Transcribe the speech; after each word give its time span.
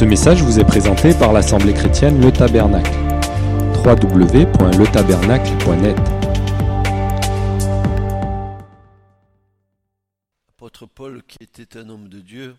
Ce 0.00 0.06
message 0.06 0.42
vous 0.42 0.58
est 0.58 0.64
présenté 0.64 1.12
par 1.12 1.34
l'Assemblée 1.34 1.74
chrétienne 1.74 2.22
Le 2.22 2.32
Tabernacle. 2.32 2.90
www.letabernacle.net 3.84 5.98
Apôtre 10.48 10.86
Paul, 10.86 11.22
qui 11.24 11.36
était 11.42 11.76
un 11.76 11.90
homme 11.90 12.08
de 12.08 12.20
Dieu, 12.20 12.56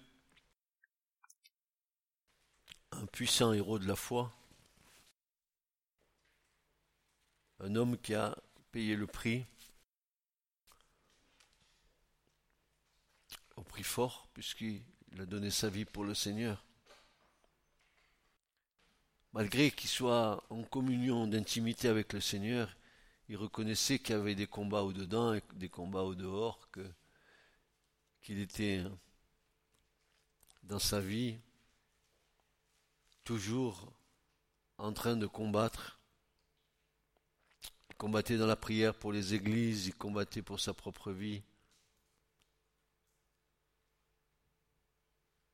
un 2.91 3.07
puissant 3.07 3.53
héros 3.53 3.79
de 3.79 3.87
la 3.87 3.95
foi, 3.95 4.31
un 7.59 7.75
homme 7.75 7.97
qui 7.97 8.13
a 8.13 8.37
payé 8.71 8.95
le 8.95 9.07
prix, 9.07 9.47
au 13.55 13.63
prix 13.63 13.81
fort, 13.81 14.27
puisqu'il 14.31 14.83
a 15.19 15.25
donné 15.25 15.49
sa 15.49 15.69
vie 15.69 15.85
pour 15.85 16.03
le 16.03 16.13
Seigneur. 16.13 16.63
Malgré 19.33 19.71
qu'il 19.71 19.89
soit 19.89 20.43
en 20.49 20.63
communion 20.63 21.25
d'intimité 21.25 21.87
avec 21.87 22.11
le 22.11 22.19
Seigneur, 22.19 22.75
il 23.29 23.37
reconnaissait 23.37 23.99
qu'il 23.99 24.15
y 24.15 24.19
avait 24.19 24.35
des 24.35 24.47
combats 24.47 24.83
au-dedans 24.83 25.33
et 25.33 25.41
des 25.53 25.69
combats 25.69 26.03
au-dehors, 26.03 26.67
qu'il 28.21 28.39
était 28.39 28.83
dans 30.63 30.79
sa 30.79 30.99
vie 30.99 31.37
toujours 33.23 33.93
en 34.77 34.91
train 34.91 35.15
de 35.15 35.27
combattre. 35.27 35.99
Il 37.89 37.95
combattait 37.95 38.37
dans 38.37 38.47
la 38.47 38.57
prière 38.57 38.93
pour 38.95 39.13
les 39.13 39.33
églises, 39.33 39.87
il 39.87 39.95
combattait 39.95 40.41
pour 40.41 40.59
sa 40.59 40.73
propre 40.73 41.11
vie. 41.11 41.41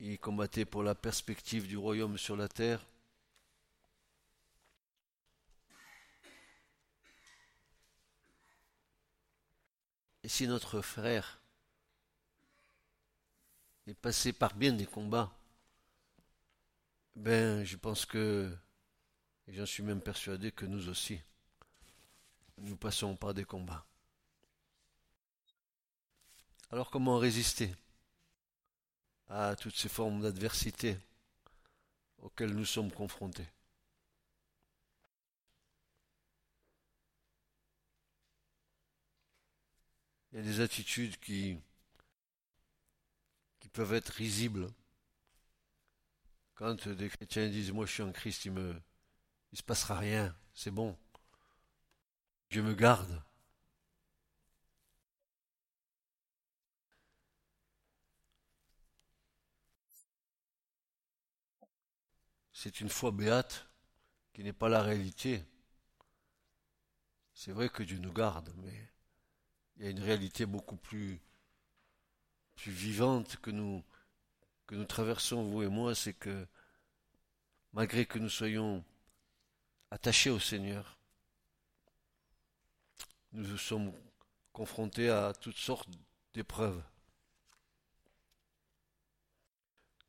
Il 0.00 0.18
combattait 0.18 0.64
pour 0.64 0.82
la 0.82 0.96
perspective 0.96 1.68
du 1.68 1.76
royaume 1.76 2.18
sur 2.18 2.36
la 2.36 2.48
terre. 2.48 2.84
Et 10.28 10.30
si 10.30 10.46
notre 10.46 10.82
frère 10.82 11.40
est 13.86 13.94
passé 13.94 14.34
par 14.34 14.54
bien 14.54 14.74
des 14.74 14.84
combats, 14.84 15.32
ben 17.16 17.64
je 17.64 17.78
pense 17.78 18.04
que, 18.04 18.54
et 19.46 19.54
j'en 19.54 19.64
suis 19.64 19.82
même 19.82 20.02
persuadé 20.02 20.52
que 20.52 20.66
nous 20.66 20.90
aussi, 20.90 21.18
nous 22.58 22.76
passons 22.76 23.16
par 23.16 23.32
des 23.32 23.46
combats. 23.46 23.86
Alors 26.72 26.90
comment 26.90 27.16
résister 27.16 27.74
à 29.28 29.56
toutes 29.56 29.76
ces 29.76 29.88
formes 29.88 30.20
d'adversité 30.20 30.98
auxquelles 32.18 32.52
nous 32.54 32.66
sommes 32.66 32.92
confrontés? 32.92 33.48
Il 40.38 40.44
y 40.44 40.48
a 40.48 40.52
des 40.52 40.60
attitudes 40.60 41.16
qui, 41.18 41.58
qui 43.58 43.68
peuvent 43.70 43.92
être 43.92 44.10
risibles. 44.10 44.68
Quand 46.54 46.86
des 46.86 47.08
chrétiens 47.08 47.48
disent 47.48 47.72
Moi 47.72 47.86
je 47.86 47.92
suis 47.94 48.02
en 48.04 48.12
Christ, 48.12 48.44
il 48.44 48.52
me 48.52 48.80
il 49.50 49.58
se 49.58 49.64
passera 49.64 49.98
rien, 49.98 50.36
c'est 50.54 50.70
bon. 50.70 50.96
Dieu 52.50 52.62
me 52.62 52.72
garde. 52.72 53.20
C'est 62.52 62.80
une 62.80 62.90
foi 62.90 63.10
béate 63.10 63.66
qui 64.32 64.44
n'est 64.44 64.52
pas 64.52 64.68
la 64.68 64.82
réalité. 64.82 65.44
C'est 67.34 67.50
vrai 67.50 67.68
que 67.68 67.82
Dieu 67.82 67.98
nous 67.98 68.12
garde, 68.12 68.52
mais 68.58 68.88
il 69.78 69.84
y 69.84 69.88
a 69.88 69.90
une 69.90 70.02
réalité 70.02 70.44
beaucoup 70.44 70.76
plus, 70.76 71.20
plus 72.56 72.72
vivante 72.72 73.36
que 73.36 73.50
nous, 73.50 73.84
que 74.66 74.74
nous 74.74 74.84
traversons, 74.84 75.44
vous 75.44 75.62
et 75.62 75.68
moi, 75.68 75.94
c'est 75.94 76.14
que 76.14 76.46
malgré 77.72 78.04
que 78.04 78.18
nous 78.18 78.28
soyons 78.28 78.84
attachés 79.90 80.30
au 80.30 80.40
Seigneur, 80.40 80.98
nous 83.32 83.56
sommes 83.56 83.92
confrontés 84.52 85.10
à 85.10 85.32
toutes 85.32 85.56
sortes 85.56 85.88
d'épreuves. 86.34 86.82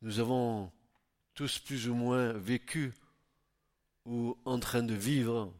Nous 0.02 0.20
avons 0.20 0.72
tous 1.36 1.60
plus 1.60 1.90
ou 1.90 1.94
moins 1.94 2.34
vécu 2.34 2.94
ou 4.06 4.36
en 4.46 4.60
train 4.60 4.82
de 4.82 4.96
vivre 4.96 5.54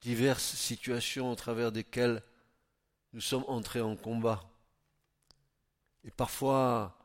diverses 0.00 0.56
situations 0.56 1.30
au 1.30 1.36
travers 1.36 1.70
desquelles 1.70 2.22
nous 3.12 3.20
sommes 3.20 3.44
entrés 3.48 3.80
en 3.80 3.96
combat. 3.96 4.42
Et 6.04 6.10
parfois 6.10 6.96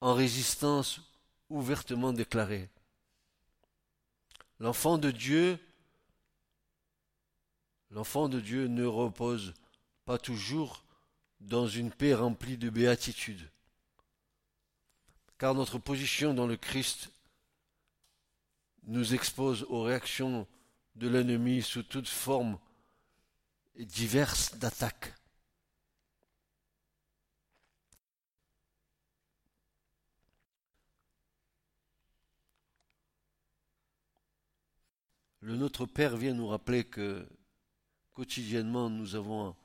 en 0.00 0.14
résistance 0.14 1.00
ouvertement 1.48 2.12
déclarée. 2.12 2.68
L'enfant 4.58 4.98
de 4.98 5.10
Dieu, 5.10 5.58
ne 7.90 8.84
repose 8.84 9.54
pas 10.04 10.18
toujours 10.18 10.84
dans 11.40 11.66
une 11.66 11.90
paix 11.90 12.14
remplie 12.14 12.56
de 12.56 12.70
béatitude. 12.70 13.50
Car 15.38 15.54
notre 15.54 15.78
position 15.78 16.34
dans 16.34 16.46
le 16.46 16.56
Christ 16.56 17.10
nous 18.84 19.14
expose 19.14 19.64
aux 19.64 19.82
réactions 19.82 20.46
de 20.96 21.08
l'ennemi 21.08 21.62
sous 21.62 21.82
toutes 21.82 22.08
formes 22.08 22.58
diverses 23.76 24.54
d'attaques. 24.56 25.14
Le 35.40 35.56
Notre 35.56 35.86
Père 35.86 36.18
vient 36.18 36.34
nous 36.34 36.48
rappeler 36.48 36.84
que 36.84 37.26
quotidiennement 38.12 38.90
nous 38.90 39.14
avons 39.14 39.56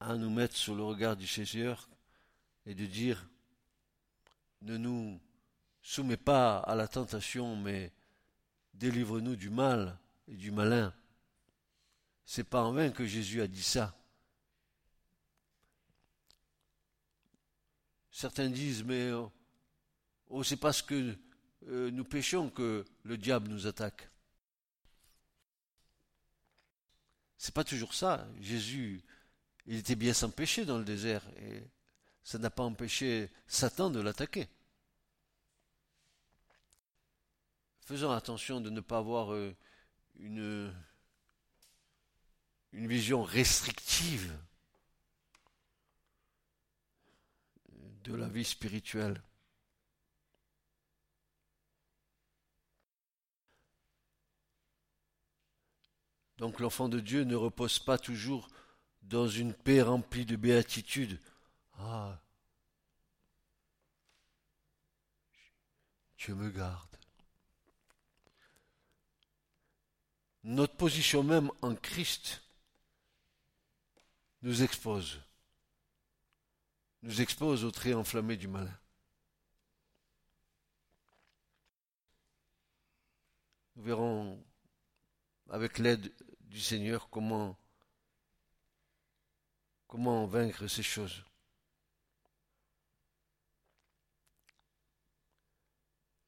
à 0.00 0.16
nous 0.16 0.30
mettre 0.30 0.56
sur 0.56 0.74
le 0.74 0.82
regard 0.82 1.16
du 1.16 1.26
Seigneur 1.26 1.88
et 2.64 2.74
de 2.74 2.86
dire 2.86 3.28
ne 4.62 4.78
nous 4.78 5.20
soumets 5.82 6.16
pas 6.16 6.58
à 6.60 6.74
la 6.74 6.88
tentation, 6.88 7.56
mais 7.56 7.92
délivre-nous 8.72 9.36
du 9.36 9.50
mal 9.50 9.98
et 10.26 10.34
du 10.34 10.50
malin. 10.50 10.94
C'est 12.24 12.44
pas 12.44 12.62
en 12.62 12.72
vain 12.72 12.90
que 12.90 13.06
Jésus 13.06 13.42
a 13.42 13.46
dit 13.46 13.62
ça. 13.62 13.94
Certains 18.10 18.48
disent, 18.48 18.82
mais 18.82 19.12
oh, 19.12 19.30
oh 20.28 20.42
c'est 20.42 20.56
parce 20.56 20.80
que 20.80 21.16
euh, 21.68 21.90
nous 21.90 22.04
péchons 22.04 22.50
que 22.50 22.84
le 23.02 23.16
diable 23.16 23.48
nous 23.48 23.66
attaque. 23.66 24.08
C'est 27.36 27.54
pas 27.54 27.64
toujours 27.64 27.94
ça. 27.94 28.26
Jésus, 28.40 29.02
il 29.66 29.76
était 29.76 29.96
bien 29.96 30.14
sans 30.14 30.30
péché 30.30 30.64
dans 30.64 30.78
le 30.78 30.84
désert 30.84 31.22
et 31.38 31.62
ça 32.22 32.38
n'a 32.38 32.50
pas 32.50 32.62
empêché 32.62 33.30
Satan 33.46 33.90
de 33.90 34.00
l'attaquer. 34.00 34.48
Faisons 37.80 38.10
attention 38.10 38.60
de 38.60 38.70
ne 38.70 38.80
pas 38.80 38.98
avoir 38.98 39.32
euh, 39.32 39.54
une, 40.18 40.74
une 42.72 42.88
vision 42.88 43.22
restrictive 43.22 44.36
de 48.02 48.14
la 48.14 48.28
vie 48.28 48.44
spirituelle. 48.44 49.22
Donc 56.38 56.60
l'enfant 56.60 56.88
de 56.88 57.00
Dieu 57.00 57.24
ne 57.24 57.34
repose 57.34 57.78
pas 57.78 57.98
toujours 57.98 58.48
dans 59.02 59.28
une 59.28 59.54
paix 59.54 59.82
remplie 59.82 60.26
de 60.26 60.36
béatitude. 60.36 61.18
Ah, 61.78 62.20
Dieu 66.18 66.34
me 66.34 66.50
garde. 66.50 66.96
Notre 70.42 70.76
position 70.76 71.22
même 71.22 71.50
en 71.62 71.74
Christ 71.74 72.42
nous 74.42 74.62
expose, 74.62 75.20
nous 77.02 77.20
expose 77.20 77.64
au 77.64 77.70
trait 77.70 77.94
enflammé 77.94 78.36
du 78.36 78.46
malin. 78.46 78.78
Nous 83.74 83.82
verrons 83.82 84.44
avec 85.50 85.78
l'aide 85.78 86.12
du 86.56 86.62
Seigneur 86.62 87.10
comment, 87.10 87.54
comment 89.86 90.24
vaincre 90.24 90.66
ces 90.68 90.82
choses. 90.82 91.22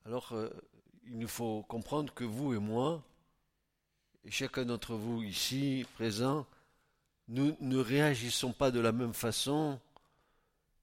Alors, 0.04 0.32
euh, 0.32 0.50
il 1.06 1.18
nous 1.18 1.28
faut 1.28 1.62
comprendre 1.62 2.12
que 2.12 2.24
vous 2.24 2.52
et 2.52 2.58
moi, 2.58 3.02
et 4.22 4.30
chacun 4.30 4.66
d'entre 4.66 4.96
vous 4.96 5.22
ici, 5.22 5.86
présent, 5.94 6.46
nous 7.28 7.56
ne 7.60 7.78
réagissons 7.78 8.52
pas 8.52 8.70
de 8.70 8.80
la 8.80 8.92
même 8.92 9.14
façon 9.14 9.80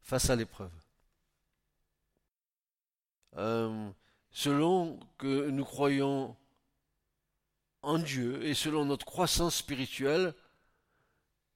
face 0.02 0.32
à 0.32 0.36
l'épreuve. 0.36 0.74
Euh, 3.38 3.92
selon 4.32 5.00
que 5.20 5.50
nous 5.52 5.66
croyons 5.66 6.36
en 7.86 8.00
Dieu 8.00 8.44
et 8.46 8.54
selon 8.54 8.86
notre 8.86 9.06
croissance 9.06 9.56
spirituelle, 9.56 10.34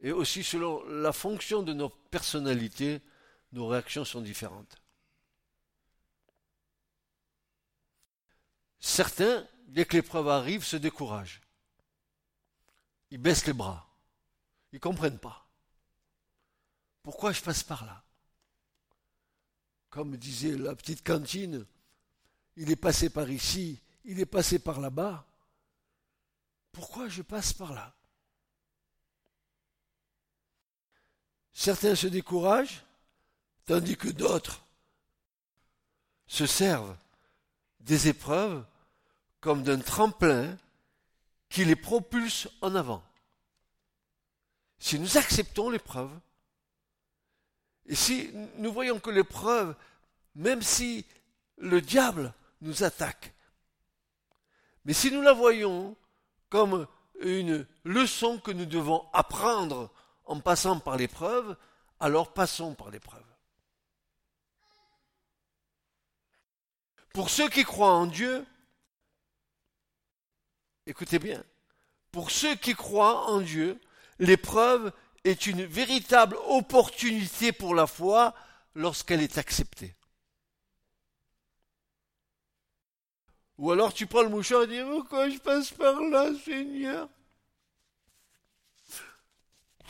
et 0.01 0.11
aussi 0.11 0.43
selon 0.43 0.83
la 0.85 1.11
fonction 1.11 1.61
de 1.61 1.73
nos 1.73 1.89
personnalités, 1.89 3.01
nos 3.51 3.67
réactions 3.67 4.05
sont 4.05 4.21
différentes. 4.21 4.77
Certains, 8.79 9.45
dès 9.67 9.85
que 9.85 9.97
l'épreuve 9.97 10.29
arrive, 10.29 10.63
se 10.63 10.77
découragent. 10.77 11.41
Ils 13.11 13.17
baissent 13.17 13.45
les 13.45 13.53
bras. 13.53 13.89
Ils 14.71 14.75
ne 14.75 14.79
comprennent 14.79 15.19
pas. 15.19 15.47
Pourquoi 17.03 17.31
je 17.31 17.41
passe 17.41 17.63
par 17.63 17.85
là? 17.85 18.03
Comme 19.89 20.15
disait 20.15 20.55
la 20.55 20.75
petite 20.75 21.03
cantine, 21.03 21.65
il 22.55 22.69
est 22.69 22.75
passé 22.75 23.09
par 23.09 23.29
ici, 23.29 23.79
il 24.05 24.19
est 24.19 24.25
passé 24.25 24.59
par 24.59 24.79
là-bas. 24.79 25.25
Pourquoi 26.71 27.07
je 27.10 27.21
passe 27.21 27.54
par 27.54 27.74
là? 27.74 27.94
Certains 31.54 31.95
se 31.95 32.07
découragent, 32.07 32.83
tandis 33.66 33.98
que 33.98 34.07
d'autres 34.07 34.63
se 36.27 36.45
servent 36.45 36.95
des 37.81 38.07
épreuves 38.07 38.66
comme 39.42 39.63
d'un 39.63 39.80
tremplin 39.80 40.57
qui 41.50 41.66
les 41.66 41.75
propulse 41.75 42.48
en 42.62 42.75
avant. 42.75 43.04
Si 44.77 45.00
nous 45.00 45.18
acceptons 45.18 45.69
l'épreuve, 45.69 46.12
et 47.88 47.95
si 47.95 48.31
nous 48.57 48.72
voyons 48.72 49.00
que 49.00 49.10
l'épreuve, 49.10 49.75
même 50.36 50.62
si 50.62 51.06
le 51.57 51.81
diable 51.81 52.33
nous 52.62 52.83
attaque, 52.83 53.33
mais 54.86 54.94
si 54.94 55.12
nous 55.12 55.22
la 55.22 55.33
voyons 55.33 55.98
comme 56.50 56.88
une 57.22 57.66
leçon 57.84 58.40
que 58.40 58.51
nous 58.51 58.66
devons 58.66 59.06
apprendre 59.13 59.92
en 60.25 60.40
passant 60.40 60.80
par 60.80 60.98
l'épreuve, 60.98 61.56
alors 62.00 62.34
passons 62.34 62.75
par 62.75 62.92
l'épreuve. 62.92 63.24
Pour 67.13 67.30
ceux 67.30 67.50
qui 67.50 67.63
croient 67.63 67.94
en 67.94 68.06
Dieu, 68.06 68.46
écoutez 70.86 71.19
bien, 71.19 71.44
pour 72.12 72.31
ceux 72.31 72.56
qui 72.56 72.75
croient 72.75 73.30
en 73.30 73.42
Dieu, 73.42 73.80
l'épreuve 74.19 74.92
est 75.24 75.48
une 75.48 75.66
véritable 75.66 76.38
opportunité 76.48 77.51
pour 77.51 77.75
la 77.75 77.88
foi 77.88 78.34
lorsqu'elle 78.75 79.22
est 79.22 79.38
acceptée. 79.38 79.96
Ou 83.59 83.71
alors 83.71 83.94
tu 83.94 84.07
prends 84.07 84.21
le 84.21 84.29
mouchoir 84.29 84.63
et 84.63 84.67
dis 84.67 84.81
Pourquoi 84.81 85.29
je 85.29 85.38
passe 85.38 85.69
par 85.71 86.00
là, 86.00 86.33
Seigneur 86.45 87.09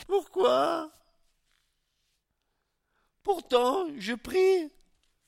Pourquoi? 0.08 0.90
Pourtant, 3.22 3.86
je 3.96 4.14
prie. 4.14 4.72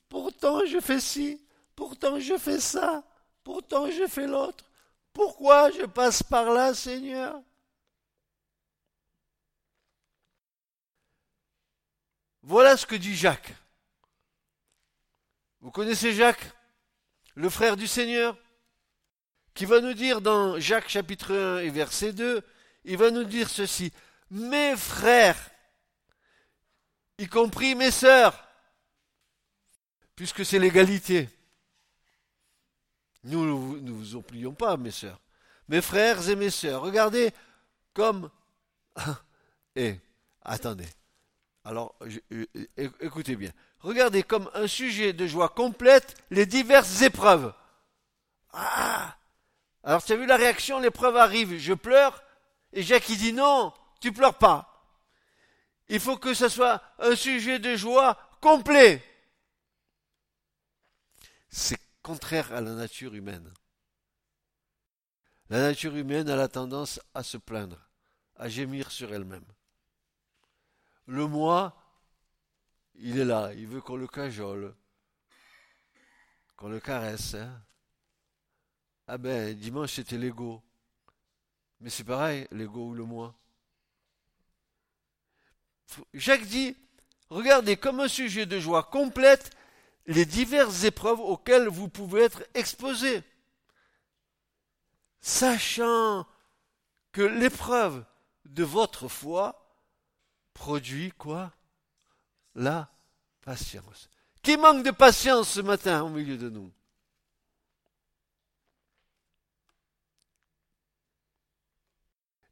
Pourtant, 0.08 0.66
je 0.66 0.80
fais 0.80 0.98
ci. 0.98 1.40
Pourtant, 1.76 2.18
je 2.18 2.36
fais 2.36 2.58
ça. 2.58 3.04
Pourtant, 3.44 3.88
je 3.92 4.08
fais 4.08 4.26
l'autre. 4.26 4.64
Pourquoi 5.12 5.70
je 5.70 5.84
passe 5.84 6.24
par 6.24 6.50
là, 6.50 6.74
Seigneur? 6.74 7.40
Voilà 12.42 12.76
ce 12.76 12.86
que 12.86 12.96
dit 12.96 13.14
Jacques. 13.14 13.54
Vous 15.60 15.70
connaissez 15.70 16.12
Jacques? 16.12 16.52
Le 17.34 17.48
frère 17.48 17.76
du 17.76 17.86
Seigneur, 17.86 18.36
qui 19.54 19.64
va 19.64 19.80
nous 19.80 19.94
dire 19.94 20.20
dans 20.20 20.58
Jacques 20.58 20.88
chapitre 20.88 21.34
1 21.34 21.58
et 21.58 21.70
verset 21.70 22.12
2, 22.12 22.42
il 22.84 22.96
va 22.96 23.10
nous 23.10 23.24
dire 23.24 23.48
ceci, 23.48 23.92
mes 24.30 24.76
frères, 24.76 25.50
y 27.18 27.26
compris 27.26 27.74
mes 27.74 27.90
sœurs, 27.90 28.46
puisque 30.16 30.44
c'est 30.44 30.58
l'égalité. 30.58 31.28
Nous 33.24 33.78
ne 33.80 33.90
vous 33.90 34.16
oublions 34.16 34.52
pas, 34.52 34.76
mes 34.76 34.90
sœurs. 34.90 35.20
Mes 35.68 35.80
frères 35.80 36.28
et 36.28 36.36
mes 36.36 36.50
sœurs, 36.50 36.82
regardez 36.82 37.32
comme... 37.94 38.30
et, 39.76 39.96
attendez. 40.42 40.88
Alors, 41.64 41.94
écoutez 43.00 43.36
bien. 43.36 43.52
Regardez 43.82 44.22
comme 44.22 44.48
un 44.54 44.68
sujet 44.68 45.12
de 45.12 45.26
joie 45.26 45.48
complète 45.48 46.16
les 46.30 46.46
diverses 46.46 47.02
épreuves. 47.02 47.52
Ah 48.52 49.16
Alors 49.82 50.04
tu 50.04 50.12
as 50.12 50.16
vu 50.16 50.26
la 50.26 50.36
réaction, 50.36 50.78
l'épreuve 50.78 51.16
arrive, 51.16 51.58
je 51.58 51.74
pleure, 51.74 52.22
et 52.72 52.82
Jacques 52.82 53.10
dit 53.10 53.32
non, 53.32 53.74
tu 54.00 54.12
pleures 54.12 54.38
pas. 54.38 54.68
Il 55.88 55.98
faut 55.98 56.16
que 56.16 56.32
ce 56.32 56.48
soit 56.48 56.80
un 57.00 57.16
sujet 57.16 57.58
de 57.58 57.74
joie 57.74 58.16
complet. 58.40 59.02
C'est 61.48 61.78
contraire 62.02 62.52
à 62.52 62.60
la 62.60 62.72
nature 62.72 63.14
humaine. 63.14 63.52
La 65.50 65.60
nature 65.60 65.96
humaine 65.96 66.30
a 66.30 66.36
la 66.36 66.48
tendance 66.48 67.00
à 67.14 67.22
se 67.22 67.36
plaindre, 67.36 67.78
à 68.36 68.48
gémir 68.48 68.90
sur 68.92 69.12
elle-même. 69.12 69.44
Le 71.06 71.26
moi 71.26 71.81
il 73.04 73.18
est 73.18 73.24
là, 73.24 73.52
il 73.54 73.66
veut 73.66 73.80
qu'on 73.80 73.96
le 73.96 74.06
cajole, 74.06 74.74
qu'on 76.56 76.68
le 76.68 76.78
caresse. 76.78 77.34
Hein. 77.34 77.60
ah 79.08 79.18
ben, 79.18 79.54
dimanche 79.54 79.94
c'était 79.94 80.16
l'ego. 80.16 80.62
Mais 81.80 81.90
c'est 81.90 82.04
pareil, 82.04 82.46
l'ego 82.52 82.90
ou 82.90 82.94
le 82.94 83.04
moi. 83.04 83.34
Jacques 86.14 86.46
dit, 86.46 86.76
regardez 87.28 87.76
comme 87.76 87.98
un 87.98 88.08
sujet 88.08 88.46
de 88.46 88.60
joie 88.60 88.84
complète 88.84 89.50
les 90.06 90.24
diverses 90.24 90.84
épreuves 90.84 91.20
auxquelles 91.20 91.66
vous 91.66 91.88
pouvez 91.88 92.22
être 92.22 92.44
exposés. 92.54 93.24
Sachant 95.20 96.24
que 97.10 97.22
l'épreuve 97.22 98.04
de 98.44 98.62
votre 98.62 99.08
foi 99.08 99.76
produit 100.54 101.10
quoi? 101.18 101.52
La 102.54 102.92
patience. 103.42 104.08
Qui 104.42 104.56
manque 104.56 104.84
de 104.84 104.90
patience 104.90 105.50
ce 105.50 105.60
matin 105.60 106.02
au 106.02 106.08
milieu 106.08 106.36
de 106.36 106.48
nous? 106.48 106.72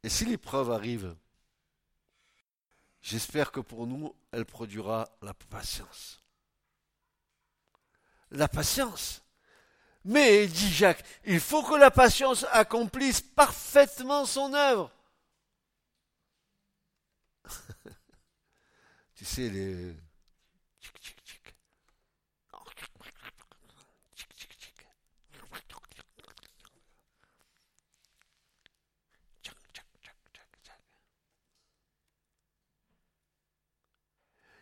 Et 0.03 0.09
si 0.09 0.25
l'épreuve 0.25 0.71
arrive, 0.71 1.15
j'espère 3.03 3.53
que 3.53 3.61
pour 3.61 3.87
nous, 3.87 4.15
elle 4.33 4.47
produira 4.47 5.11
la 5.21 5.35
patience. 5.35 6.23
La 8.31 8.49
patience. 8.49 9.23
Mais, 10.05 10.47
dit 10.47 10.73
Jacques, 10.73 11.05
il 11.25 11.41
faut 11.41 11.63
que 11.63 11.75
la 11.75 11.91
patience 11.91 12.47
accomplisse 12.53 13.21
parfaitement 13.21 14.25
son 14.25 14.55
œuvre. 14.55 14.91
Tu 19.15 19.27
sais, 19.27 19.51
les. 19.51 19.95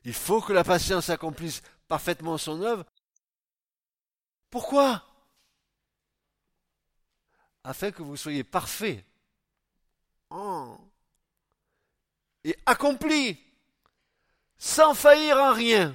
Il 0.08 0.14
faut 0.14 0.40
que 0.40 0.54
la 0.54 0.64
patience 0.64 1.10
accomplisse 1.10 1.60
parfaitement 1.86 2.38
son 2.38 2.62
œuvre. 2.62 2.86
Pourquoi? 4.48 5.04
Afin 7.62 7.90
que 7.90 8.02
vous 8.02 8.16
soyez 8.16 8.42
parfait 8.42 9.04
et 12.42 12.56
accompli 12.64 13.38
sans 14.56 14.94
faillir 14.94 15.36
en 15.36 15.52
rien. 15.52 15.94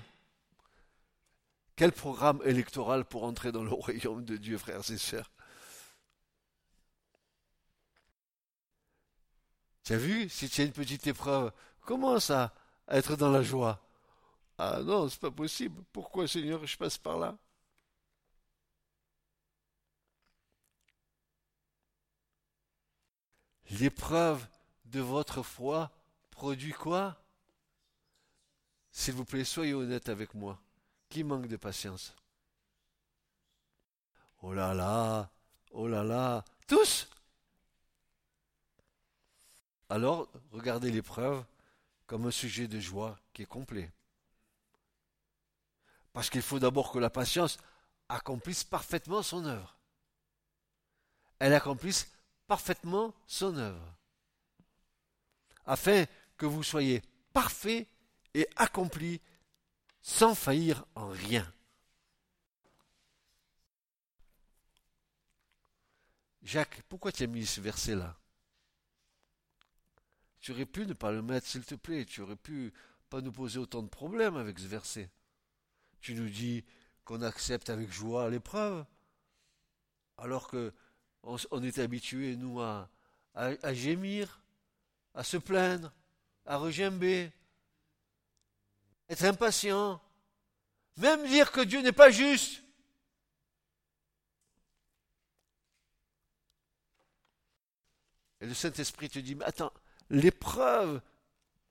Quel 1.76 1.92
programme 1.92 2.40
électoral 2.46 3.06
pour 3.06 3.24
entrer 3.24 3.52
dans 3.52 3.64
le 3.64 3.74
royaume 3.74 4.24
de 4.26 4.38
Dieu, 4.38 4.60
frères 4.60 4.92
et 4.92 4.98
sœurs? 5.00 5.32
Tu 9.84 9.94
as 9.94 9.98
vu, 9.98 10.30
si 10.30 10.48
tu 10.50 10.62
as 10.62 10.66
une 10.66 10.72
petite 10.72 11.08
épreuve, 11.08 11.52
commence 11.82 12.30
à 12.30 12.54
être 12.90 13.16
dans 13.16 13.32
la 13.32 13.42
joie? 13.42 13.80
Ah 14.66 14.80
non, 14.82 15.10
c'est 15.10 15.20
pas 15.20 15.30
possible. 15.32 15.84
Pourquoi, 15.92 16.26
Seigneur, 16.28 16.66
je 16.66 16.78
passe 16.78 16.98
par 16.98 17.18
là? 17.20 17.38
L'épreuve 23.72 24.48
de 24.86 25.02
votre 25.02 25.44
foi 25.44 25.92
produit 26.32 26.72
quoi? 26.72 27.18
S'il 28.94 29.16
vous 29.16 29.26
plaît, 29.26 29.44
soyez 29.44 29.74
honnête 29.74 30.08
avec 30.08 30.34
moi. 30.34 30.58
Qui 31.10 31.26
manque 31.26 31.48
de 31.48 31.58
patience? 31.58 32.16
Oh 34.44 34.54
là 34.54 34.76
là 34.76 35.32
Oh 35.72 35.88
là 35.88 36.04
là 36.04 36.46
Tous? 36.68 37.08
Alors, 39.90 40.28
regardez 40.52 40.92
l'épreuve 40.92 41.42
comme 42.08 42.26
un 42.26 42.32
sujet 42.32 42.68
de 42.68 42.80
joie 42.82 43.18
qui 43.34 43.44
est 43.44 43.46
complet. 43.46 43.92
Parce 46.14 46.30
qu'il 46.30 46.42
faut 46.42 46.60
d'abord 46.60 46.92
que 46.92 47.00
la 47.00 47.10
patience 47.10 47.58
accomplisse 48.08 48.64
parfaitement 48.64 49.24
son 49.24 49.46
œuvre. 49.46 49.78
Elle 51.40 51.54
accomplisse 51.54 52.12
parfaitement 52.48 53.14
son 53.26 53.58
œuvre. 53.58 53.96
Afin 55.66 56.06
que 56.38 56.46
vous 56.46 56.64
soyez 56.64 57.02
parfait 57.34 57.88
et 58.34 58.48
accompli 58.56 59.22
sans 60.02 60.36
faillir 60.36 60.86
en 60.96 61.10
rien. 61.10 61.52
Jacques, 66.44 66.82
pourquoi 66.90 67.12
tu 67.12 67.24
as 67.24 67.28
mis 67.28 67.46
ce 67.46 67.62
verset-là? 67.62 68.18
Tu 70.42 70.52
aurais 70.52 70.66
pu 70.66 70.86
ne 70.86 70.94
pas 70.94 71.12
le 71.12 71.22
mettre, 71.22 71.48
s'il 71.48 71.64
te 71.64 71.76
plaît. 71.76 72.06
Tu 72.06 72.22
aurais 72.22 72.36
pu 72.36 72.74
pas 73.10 73.22
nous 73.22 73.32
poser 73.32 73.60
autant 73.60 73.82
de 73.82 73.88
problèmes 73.88 74.36
avec 74.36 74.60
ce 74.60 74.68
verset. 74.68 75.10
Tu 76.04 76.14
nous 76.14 76.30
dis 76.30 76.64
qu'on 77.06 77.22
accepte 77.22 77.70
avec 77.70 77.90
joie 77.92 78.30
l'épreuve, 78.30 78.86
alors 80.18 80.50
que 80.50 80.74
on, 81.24 81.64
est 81.64 81.80
habitué, 81.80 82.36
nous, 82.36 82.60
à, 82.60 82.90
à 83.34 83.74
gémir, 83.74 84.42
à 85.14 85.24
se 85.24 85.38
plaindre, 85.38 85.94
à 86.46 86.58
regimber, 86.58 87.32
être 89.08 89.24
impatient, 89.24 90.02
même 90.98 91.26
dire 91.26 91.54
que 91.54 91.62
Dieu 91.62 91.82
n'est 91.82 91.94
pas 91.94 92.12
juste. 92.12 92.62
Et 98.42 98.46
le 98.46 98.54
Saint-Esprit 98.54 99.10
te 99.10 99.20
dit, 99.20 99.36
mais 99.36 99.46
attends, 99.46 99.72
l'épreuve 100.10 101.02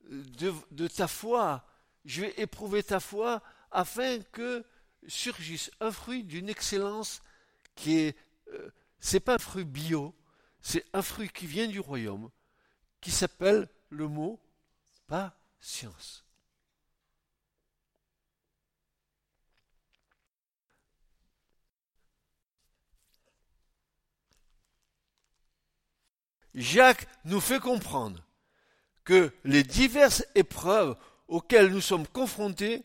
de, 0.09 0.55
de, 0.71 0.89
ta 0.89 1.07
foi, 1.07 1.67
je 2.07 2.23
vais 2.23 2.35
éprouver 2.39 2.83
ta 2.83 2.99
foi 2.99 3.43
afin 3.73 4.21
que 4.33 4.65
surgisse 5.09 5.71
un 5.81 5.91
fruit 5.91 6.23
d'une 6.25 6.49
excellence 6.49 7.23
qui 7.75 7.99
est, 7.99 8.17
euh, 8.53 8.71
c'est 9.01 9.21
pas 9.21 9.35
un 9.35 9.39
fruit 9.39 9.65
bio, 9.65 10.15
c'est 10.61 10.85
un 10.93 11.03
fruit 11.03 11.29
qui 11.29 11.47
vient 11.47 11.67
du 11.67 11.81
royaume, 11.81 12.31
qui 13.01 13.11
s'appelle 13.11 13.69
le 13.89 14.07
mot 14.09 14.41
patience. 15.07 16.25
Jacques 26.55 27.07
nous 27.25 27.41
fait 27.41 27.61
comprendre 27.61 28.23
que 29.05 29.33
les 29.45 29.63
diverses 29.63 30.25
épreuves 30.35 30.97
auxquelles 31.29 31.71
nous 31.71 31.81
sommes 31.81 32.07
confrontés, 32.07 32.85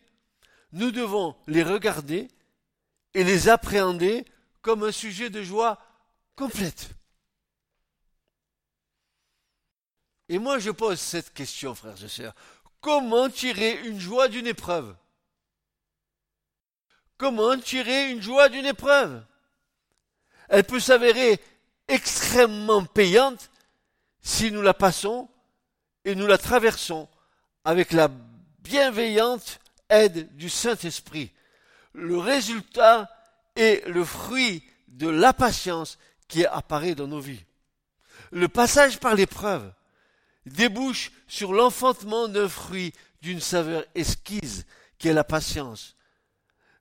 nous 0.72 0.92
devons 0.92 1.36
les 1.48 1.64
regarder 1.64 2.28
et 3.14 3.24
les 3.24 3.50
appréhender 3.50 4.26
comme 4.62 4.84
un 4.84 4.92
sujet 4.92 5.30
de 5.30 5.42
joie 5.42 5.80
complète. 6.36 6.90
Et 10.30 10.40
moi 10.40 10.60
je 10.60 10.72
pose 10.72 11.00
cette 11.00 11.34
question, 11.34 11.74
frères 11.74 12.04
et 12.04 12.10
sœurs. 12.10 12.36
Comment 12.82 13.30
tirer 13.30 13.88
une 13.88 14.00
joie 14.00 14.28
d'une 14.28 14.48
épreuve? 14.48 14.96
Comment 17.18 17.58
tirer 17.58 18.12
une 18.12 18.22
joie 18.22 18.50
d'une 18.50 18.66
épreuve? 18.66 19.24
Elle 20.50 20.64
peut 20.64 20.80
s'avérer 20.80 21.40
extrêmement 21.88 22.86
payante 22.86 23.50
si 24.22 24.52
nous 24.52 24.62
la 24.62 24.74
passons 24.74 25.30
et 26.06 26.16
nous 26.16 26.28
la 26.28 26.38
traversons 26.38 27.10
avec 27.64 27.92
la 27.92 28.10
bienveillante 28.60 29.60
aide 29.89 30.36
du 30.36 30.50
Saint-Esprit. 30.50 31.32
Le 31.94 32.17
résultat 32.17 33.10
est 33.56 33.88
le 33.88 34.03
fruit 34.03 34.63
de 34.88 35.08
la 35.08 35.34
patience 35.34 35.98
qui 36.27 36.46
apparaît 36.46 36.96
dans 36.96 37.08
nos 37.08 37.20
vies. 37.20 37.44
Le 38.32 38.48
passage 38.48 39.00
par 39.00 39.15
l'épreuve 39.15 39.72
débouche 40.46 41.12
sur 41.27 41.53
l'enfantement 41.53 42.27
d'un 42.27 42.50
fruit 42.50 42.94
d'une 43.22 43.41
saveur 43.41 43.86
esquise 43.96 44.65
qui 44.98 45.08
est 45.08 45.13
la 45.13 45.24
patience 45.24 45.96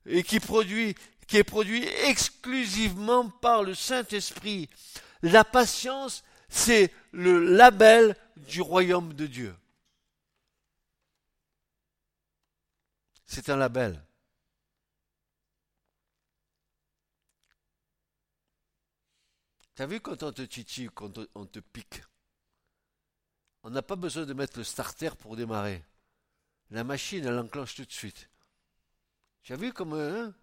et 0.07 0.23
qui 0.23 0.37
est 0.37 1.45
produit 1.45 1.89
exclusivement 2.05 3.29
par 3.29 3.63
le 3.63 3.75
Saint-Esprit. 3.75 4.69
La 5.23 5.45
patience 5.45 6.23
c'est 6.49 6.93
le 7.13 7.57
label 7.57 8.17
du 8.49 8.61
royaume 8.61 9.15
de 9.15 9.27
Dieu. 9.27 9.55
C'est 13.27 13.49
un 13.51 13.57
label. 13.57 14.03
Tu 19.75 19.83
as 19.83 19.87
vu 19.87 20.01
quand 20.01 20.23
on 20.23 20.33
te 20.33 20.43
titille, 20.43 20.89
quand 20.95 21.13
on 21.35 21.47
te 21.47 21.59
pique? 21.59 22.03
On 23.63 23.71
n'a 23.71 23.83
pas 23.83 23.97
besoin 23.97 24.25
de 24.25 24.33
mettre 24.33 24.59
le 24.59 24.65
starter 24.65 25.11
pour 25.19 25.37
démarrer. 25.37 25.85
La 26.71 26.85
machine, 26.85 27.25
elle 27.27 27.39
enclenche 27.39 27.75
tout 27.75 27.85
de 27.85 27.93
suite. 27.93 28.31
Tu 29.43 29.53
as 29.53 29.57
vu 29.57 29.73
comme... 29.73 29.93
Hein? 29.95 30.35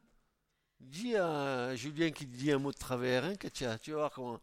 Dis 0.80 1.16
à 1.16 1.76
Julien 1.76 2.12
qui 2.12 2.26
dit 2.26 2.52
un 2.52 2.60
mot 2.60 2.72
de 2.72 2.78
travers, 2.78 3.24
hein, 3.24 3.36
Katia, 3.36 3.80
tu 3.80 3.92
vas 3.92 3.98
voir 3.98 4.12
comment. 4.12 4.42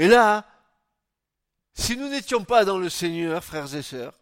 Et 0.00 0.08
là, 0.08 0.46
si 1.74 1.94
nous 1.94 2.08
n'étions 2.08 2.42
pas 2.42 2.64
dans 2.64 2.78
le 2.78 2.88
Seigneur, 2.88 3.44
frères 3.44 3.74
et 3.74 3.82
sœurs, 3.82 4.14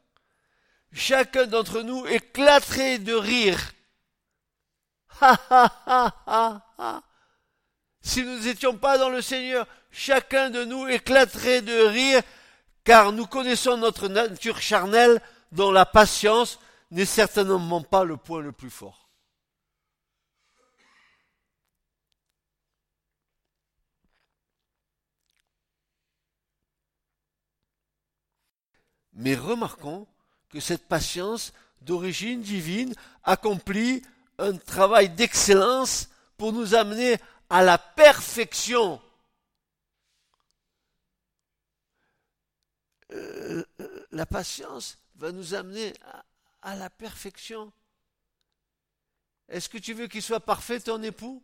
chacun 0.92 1.46
d'entre 1.46 1.82
nous 1.82 2.04
éclaterait 2.06 2.98
de 2.98 3.14
rire. 3.14 3.60
Si 8.00 8.24
nous 8.24 8.40
n'étions 8.40 8.76
pas 8.76 8.98
dans 8.98 9.08
le 9.08 9.22
Seigneur, 9.22 9.68
chacun 9.92 10.50
de 10.50 10.64
nous 10.64 10.88
éclaterait 10.88 11.62
de 11.62 11.86
rire, 11.86 12.22
car 12.82 13.12
nous 13.12 13.26
connaissons 13.26 13.76
notre 13.76 14.08
nature 14.08 14.60
charnelle 14.60 15.22
dont 15.52 15.70
la 15.70 15.86
patience 15.86 16.58
n'est 16.90 17.04
certainement 17.04 17.82
pas 17.82 18.02
le 18.02 18.16
point 18.16 18.40
le 18.40 18.50
plus 18.50 18.70
fort. 18.70 19.07
Mais 29.18 29.34
remarquons 29.34 30.06
que 30.48 30.60
cette 30.60 30.86
patience 30.86 31.52
d'origine 31.80 32.40
divine 32.40 32.94
accomplit 33.24 34.02
un 34.38 34.56
travail 34.56 35.10
d'excellence 35.10 36.08
pour 36.36 36.52
nous 36.52 36.76
amener 36.76 37.16
à 37.50 37.64
la 37.64 37.78
perfection. 37.78 39.02
Euh, 43.10 43.64
la 44.12 44.24
patience 44.24 44.98
va 45.16 45.32
nous 45.32 45.52
amener 45.52 45.92
à, 46.62 46.76
la 46.76 46.88
perfection. 46.88 47.72
Est-ce 49.48 49.68
que 49.68 49.78
tu 49.78 49.94
veux 49.94 50.06
qu'il 50.06 50.22
soit 50.22 50.38
parfait 50.38 50.78
ton 50.78 51.02
époux? 51.02 51.42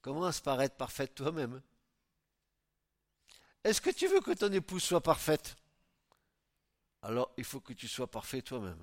Commence 0.00 0.40
par 0.40 0.62
être 0.62 0.76
parfaite 0.76 1.14
toi-même. 1.14 1.60
Est-ce 3.68 3.82
que 3.82 3.90
tu 3.90 4.08
veux 4.08 4.22
que 4.22 4.30
ton 4.30 4.50
épouse 4.50 4.82
soit 4.82 5.02
parfaite? 5.02 5.54
Alors 7.02 7.30
il 7.36 7.44
faut 7.44 7.60
que 7.60 7.74
tu 7.74 7.86
sois 7.86 8.10
parfait 8.10 8.40
toi-même. 8.40 8.82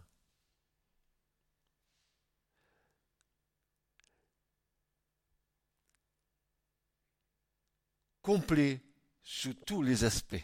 Complet 8.22 8.80
sous 9.24 9.56
tous 9.56 9.82
les 9.82 10.04
aspects. 10.04 10.36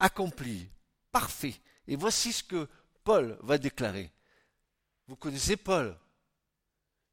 Accompli, 0.00 0.68
parfait. 1.12 1.54
Et 1.86 1.94
voici 1.94 2.32
ce 2.32 2.42
que 2.42 2.68
Paul 3.04 3.38
va 3.42 3.56
déclarer. 3.56 4.10
Vous 5.06 5.14
connaissez 5.14 5.56
Paul? 5.56 5.96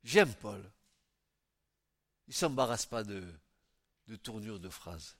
J'aime 0.04 0.34
Paul. 0.38 0.72
Il 2.26 2.32
ne 2.32 2.36
s'embarrasse 2.36 2.88
pas 2.88 3.04
de, 3.04 3.32
de 4.08 4.16
tournure 4.16 4.60
de 4.60 4.70
phrases 4.70 5.16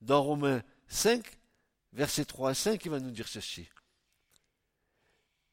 dans 0.00 0.22
Romains 0.22 0.62
5, 0.88 1.24
versets 1.92 2.24
3 2.24 2.50
à 2.50 2.54
5, 2.54 2.84
il 2.84 2.90
va 2.90 3.00
nous 3.00 3.10
dire 3.10 3.28
ceci. 3.28 3.68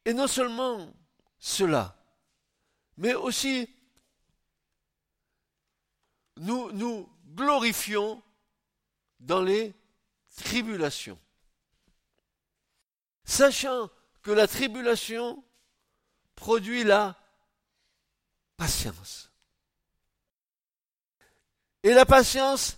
Et 0.06 0.14
non 0.14 0.28
seulement 0.28 0.94
cela. 1.38 1.98
Mais 2.98 3.14
aussi, 3.14 3.70
nous 6.38 6.72
nous 6.72 7.10
glorifions 7.26 8.22
dans 9.20 9.42
les 9.42 9.74
tribulations. 10.36 11.20
Sachant 13.24 13.90
que 14.22 14.32
la 14.32 14.48
tribulation 14.48 15.44
produit 16.36 16.84
la 16.84 17.20
patience. 18.56 19.32
Et 21.84 21.94
la 21.94 22.06
patience, 22.06 22.78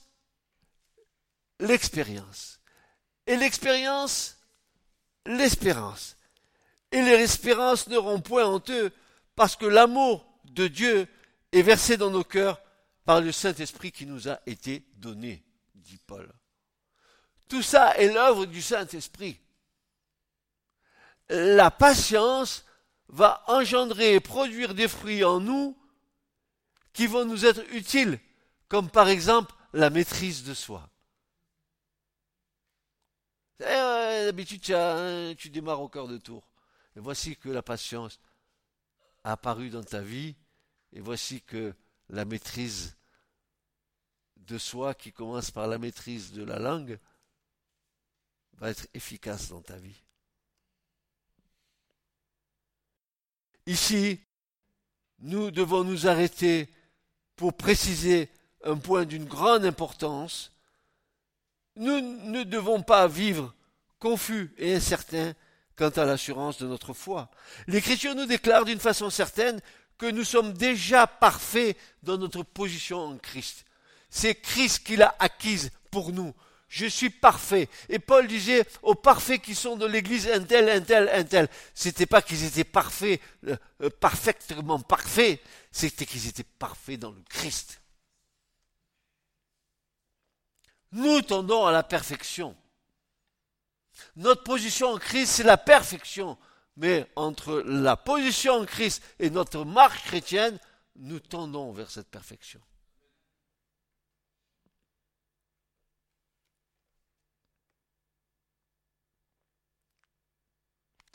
l'expérience. 1.59 2.59
Et 3.27 3.35
l'expérience, 3.35 4.37
l'espérance. 5.25 6.15
Et 6.91 7.01
les 7.01 7.21
espérances 7.21 7.87
n'auront 7.87 8.21
point 8.21 8.45
en 8.45 8.61
eux, 8.69 8.91
parce 9.35 9.55
que 9.55 9.65
l'amour 9.65 10.25
de 10.45 10.67
Dieu 10.67 11.07
est 11.51 11.61
versé 11.61 11.97
dans 11.97 12.09
nos 12.09 12.23
cœurs 12.23 12.61
par 13.05 13.21
le 13.21 13.31
Saint-Esprit 13.31 13.91
qui 13.91 14.05
nous 14.05 14.27
a 14.27 14.39
été 14.45 14.85
donné, 14.95 15.43
dit 15.75 15.99
Paul. 16.05 16.31
Tout 17.47 17.61
ça 17.61 17.95
est 17.97 18.11
l'œuvre 18.11 18.45
du 18.45 18.61
Saint-Esprit. 18.61 19.39
La 21.29 21.71
patience 21.71 22.65
va 23.07 23.43
engendrer 23.47 24.15
et 24.15 24.19
produire 24.19 24.73
des 24.73 24.87
fruits 24.87 25.23
en 25.23 25.39
nous 25.39 25.77
qui 26.93 27.07
vont 27.07 27.25
nous 27.25 27.45
être 27.45 27.63
utiles, 27.73 28.19
comme 28.67 28.89
par 28.89 29.09
exemple 29.09 29.53
la 29.73 29.89
maîtrise 29.89 30.43
de 30.43 30.53
soi. 30.53 30.89
Eh, 33.61 34.25
d'habitude, 34.25 34.61
tu, 34.61 34.73
tu 35.35 35.49
démarres 35.49 35.81
au 35.81 35.89
cœur 35.89 36.07
de 36.07 36.17
tour. 36.17 36.49
Et 36.95 36.99
voici 36.99 37.35
que 37.35 37.49
la 37.49 37.61
patience 37.61 38.19
a 39.23 39.33
apparu 39.33 39.69
dans 39.69 39.83
ta 39.83 40.01
vie, 40.01 40.35
et 40.93 41.01
voici 41.01 41.41
que 41.41 41.73
la 42.09 42.25
maîtrise 42.25 42.97
de 44.37 44.57
soi, 44.57 44.93
qui 44.93 45.11
commence 45.11 45.51
par 45.51 45.67
la 45.67 45.77
maîtrise 45.77 46.31
de 46.31 46.43
la 46.43 46.57
langue, 46.57 46.99
va 48.53 48.71
être 48.71 48.87
efficace 48.93 49.49
dans 49.49 49.61
ta 49.61 49.77
vie. 49.77 50.01
Ici, 53.65 54.19
nous 55.19 55.51
devons 55.51 55.83
nous 55.83 56.07
arrêter 56.07 56.69
pour 57.35 57.55
préciser 57.55 58.29
un 58.63 58.77
point 58.77 59.05
d'une 59.05 59.25
grande 59.25 59.65
importance. 59.65 60.51
Nous 61.79 62.01
ne 62.01 62.43
devons 62.43 62.81
pas 62.81 63.07
vivre 63.07 63.55
confus 63.99 64.53
et 64.57 64.75
incertains 64.75 65.33
quant 65.77 65.87
à 65.89 66.03
l'assurance 66.03 66.57
de 66.57 66.67
notre 66.67 66.91
foi. 66.91 67.29
L'Écriture 67.67 68.15
nous 68.15 68.25
déclare 68.25 68.65
d'une 68.65 68.81
façon 68.81 69.09
certaine 69.09 69.61
que 69.97 70.05
nous 70.05 70.25
sommes 70.25 70.51
déjà 70.51 71.07
parfaits 71.07 71.77
dans 72.03 72.17
notre 72.17 72.43
position 72.43 72.99
en 72.99 73.17
Christ. 73.17 73.63
C'est 74.09 74.35
Christ 74.35 74.85
qui 74.85 74.97
l'a 74.97 75.15
acquise 75.19 75.71
pour 75.89 76.11
nous. 76.11 76.33
Je 76.67 76.85
suis 76.85 77.09
parfait. 77.09 77.69
Et 77.87 77.97
Paul 77.97 78.27
disait 78.27 78.65
aux 78.81 78.95
parfaits 78.95 79.41
qui 79.41 79.55
sont 79.55 79.77
de 79.77 79.85
l'église 79.85 80.29
un 80.29 80.43
tel, 80.43 80.69
un 80.69 80.81
tel, 80.81 81.09
un 81.13 81.23
tel. 81.23 81.47
C'était 81.73 82.05
pas 82.05 82.21
qu'ils 82.21 82.43
étaient 82.43 82.65
parfaits, 82.65 83.21
euh, 83.47 83.55
euh, 83.83 83.89
parfaitement 83.89 84.81
parfaits. 84.81 85.39
C'était 85.71 86.05
qu'ils 86.05 86.27
étaient 86.27 86.43
parfaits 86.43 86.99
dans 86.99 87.11
le 87.11 87.23
Christ. 87.29 87.78
Nous 90.91 91.21
tendons 91.21 91.65
à 91.65 91.71
la 91.71 91.83
perfection. 91.83 92.55
Notre 94.15 94.43
position 94.43 94.89
en 94.93 94.97
Christ, 94.97 95.33
c'est 95.33 95.43
la 95.43 95.57
perfection. 95.57 96.37
Mais 96.77 97.09
entre 97.15 97.61
la 97.65 97.97
position 97.97 98.53
en 98.53 98.65
Christ 98.65 99.03
et 99.19 99.29
notre 99.29 99.65
marche 99.65 100.03
chrétienne, 100.03 100.57
nous 100.95 101.19
tendons 101.19 101.71
vers 101.71 101.91
cette 101.91 102.09
perfection. 102.09 102.61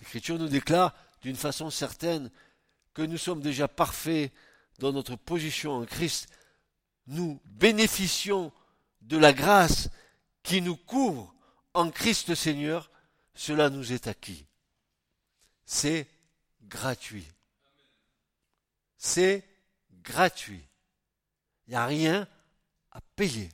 L'Écriture 0.00 0.38
nous 0.38 0.48
déclare 0.48 0.94
d'une 1.22 1.34
façon 1.34 1.70
certaine 1.70 2.30
que 2.92 3.00
nous 3.00 3.16
sommes 3.16 3.40
déjà 3.40 3.68
parfaits 3.68 4.32
dans 4.78 4.92
notre 4.92 5.16
position 5.16 5.72
en 5.72 5.86
Christ. 5.86 6.28
Nous 7.06 7.40
bénéficions 7.46 8.52
de 9.04 9.18
la 9.18 9.32
grâce 9.32 9.90
qui 10.42 10.62
nous 10.62 10.76
couvre 10.76 11.34
en 11.74 11.90
Christ 11.90 12.34
Seigneur, 12.34 12.90
cela 13.34 13.70
nous 13.70 13.92
est 13.92 14.06
acquis. 14.06 14.46
C'est 15.64 16.08
gratuit. 16.62 17.26
C'est 18.96 19.46
gratuit. 20.02 20.66
Il 21.66 21.70
n'y 21.70 21.76
a 21.76 21.86
rien 21.86 22.28
à 22.92 23.00
payer. 23.00 23.50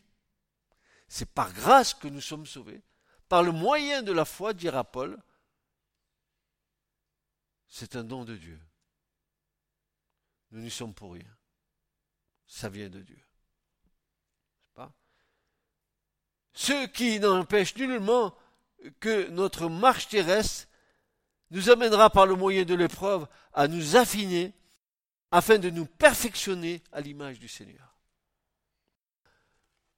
C'est 1.09 1.29
par 1.29 1.53
grâce 1.53 1.95
que 1.95 2.09
nous 2.09 2.21
sommes 2.21 2.47
sauvés, 2.47 2.83
par 3.29 3.43
le 3.43 3.53
moyen 3.53 4.03
de 4.03 4.13
la 4.13 4.25
foi, 4.25 4.53
dira 4.53 4.85
Paul. 4.85 5.21
C'est 7.69 7.97
un 7.97 8.05
don 8.05 8.25
de 8.25 8.37
Dieu. 8.37 8.61
Nous 10.51 10.61
n'y 10.61 10.71
sommes 10.71 10.95
pour 10.95 11.13
rien. 11.13 11.37
Ça 12.47 12.69
vient 12.69 12.89
de 12.89 13.01
Dieu. 13.01 13.21
Ce 16.53 16.87
qui 16.87 17.21
n'empêche 17.21 17.77
nullement 17.77 18.35
que 18.99 19.29
notre 19.29 19.69
marche 19.69 20.09
terrestre 20.09 20.69
nous 21.51 21.71
amènera 21.71 22.11
par 22.11 22.27
le 22.27 22.35
moyen 22.35 22.65
de 22.65 22.75
l'épreuve 22.75 23.27
à 23.53 23.69
nous 23.69 23.97
affiner 23.97 24.53
afin 25.31 25.59
de 25.59 25.71
nous 25.71 25.87
perfectionner 25.87 26.83
à 26.93 27.01
l'image 27.01 27.39
du 27.39 27.49
Seigneur. 27.49 27.95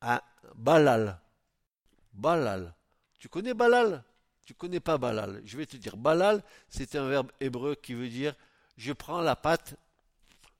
Ah, 0.01 0.23
Balal. 0.55 1.21
Balal. 2.13 2.75
Tu 3.19 3.29
connais 3.29 3.55
Balal? 3.55 4.05
Tu 4.45 4.55
connais 4.55 4.81
pas 4.81 4.99
Balal. 4.99 5.41
Je 5.45 5.57
vais 5.57 5.67
te 5.67 5.77
dire, 5.77 5.97
Balal, 5.97 6.43
c'est 6.69 6.97
un 6.97 7.09
verbe 7.09 7.31
hébreu 7.41 7.75
qui 7.75 7.95
veut 7.95 8.09
dire 8.09 8.35
je 8.77 8.93
prends 8.93 9.21
la 9.21 9.37
pâte 9.37 9.77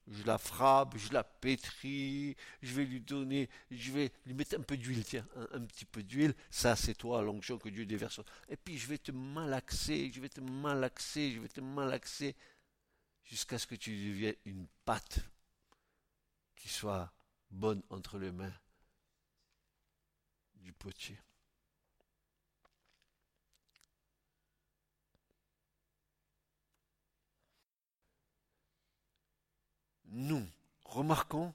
je 0.07 0.23
la 0.23 0.37
frappe, 0.37 0.97
je 0.97 1.13
la 1.13 1.23
pétris, 1.23 2.35
je 2.61 2.73
vais 2.73 2.85
lui 2.85 2.99
donner, 2.99 3.49
je 3.71 3.91
vais 3.91 4.11
lui 4.25 4.33
mettre 4.33 4.55
un 4.57 4.61
peu 4.61 4.75
d'huile, 4.77 5.03
tiens, 5.03 5.25
un, 5.53 5.61
petit 5.61 5.85
peu 5.85 6.03
d'huile, 6.03 6.35
ça 6.49 6.75
c'est 6.75 6.95
toi 6.95 7.21
l'onction 7.21 7.57
que 7.57 7.69
Dieu 7.69 7.85
déverse. 7.85 8.19
Et 8.49 8.57
puis 8.57 8.77
je 8.77 8.87
vais 8.87 8.97
te 8.97 9.11
malaxer, 9.11 10.11
je 10.13 10.19
vais 10.19 10.29
te 10.29 10.41
malaxer, 10.41 11.31
je 11.31 11.39
vais 11.39 11.47
te 11.47 11.61
malaxer, 11.61 12.35
jusqu'à 13.23 13.57
ce 13.57 13.67
que 13.67 13.75
tu 13.75 13.91
deviennes 13.91 14.35
une 14.45 14.67
pâte 14.85 15.19
qui 16.55 16.69
soit 16.69 17.11
bonne 17.49 17.81
entre 17.89 18.17
les 18.17 18.31
mains 18.31 18.53
du 20.55 20.73
potier. 20.73 21.17
Nous 30.13 30.47
remarquons 30.85 31.53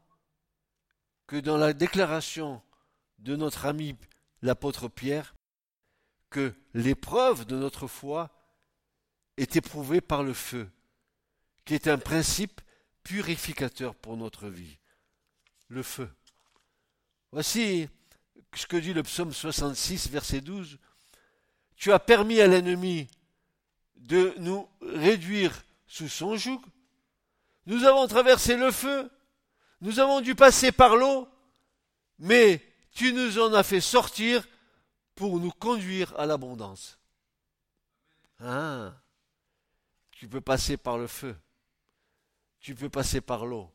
que 1.27 1.37
dans 1.37 1.57
la 1.57 1.73
déclaration 1.73 2.61
de 3.18 3.37
notre 3.37 3.66
ami 3.66 3.97
l'apôtre 4.42 4.88
Pierre, 4.88 5.35
que 6.31 6.55
l'épreuve 6.75 7.47
de 7.47 7.57
notre 7.57 7.87
foi 7.87 8.31
est 9.37 9.57
éprouvée 9.57 10.01
par 10.01 10.23
le 10.23 10.35
feu, 10.35 10.68
qui 11.64 11.75
est 11.75 11.88
un 11.88 11.99
principe 11.99 12.61
purificateur 13.03 13.94
pour 13.94 14.16
notre 14.16 14.49
vie. 14.49 14.79
Le 15.68 15.83
feu. 15.83 16.11
Voici 17.33 17.88
ce 18.55 18.66
que 18.66 18.77
dit 18.77 18.92
le 18.92 19.03
psaume 19.03 19.33
66, 19.33 20.09
verset 20.09 20.40
12. 20.40 20.79
Tu 21.77 21.92
as 21.92 21.99
permis 21.99 22.40
à 22.40 22.47
l'ennemi 22.47 23.09
de 23.97 24.35
nous 24.38 24.68
réduire 24.81 25.64
sous 25.87 26.09
son 26.09 26.37
joug, 26.37 26.61
nous 27.68 27.85
avons 27.85 28.07
traversé 28.07 28.57
le 28.57 28.70
feu, 28.70 29.11
nous 29.83 30.00
avons 30.00 30.22
dû 30.22 30.35
passer 30.35 30.72
par 30.72 30.96
l'eau, 30.96 31.28
mais 32.18 32.64
tu 32.92 33.12
nous 33.12 33.38
en 33.38 33.52
as 33.52 33.62
fait 33.62 33.83
sortir 33.83 34.48
pour 35.14 35.38
nous 35.38 35.50
conduire 35.50 36.18
à 36.18 36.24
l'abondance. 36.24 36.98
Hein 38.40 38.98
tu 40.12 40.28
peux 40.28 40.40
passer 40.40 40.78
par 40.78 40.96
le 40.96 41.07
feu, 41.07 41.37
tu 42.59 42.74
peux 42.74 42.88
passer 42.88 43.20
par 43.20 43.44
l'eau, 43.44 43.70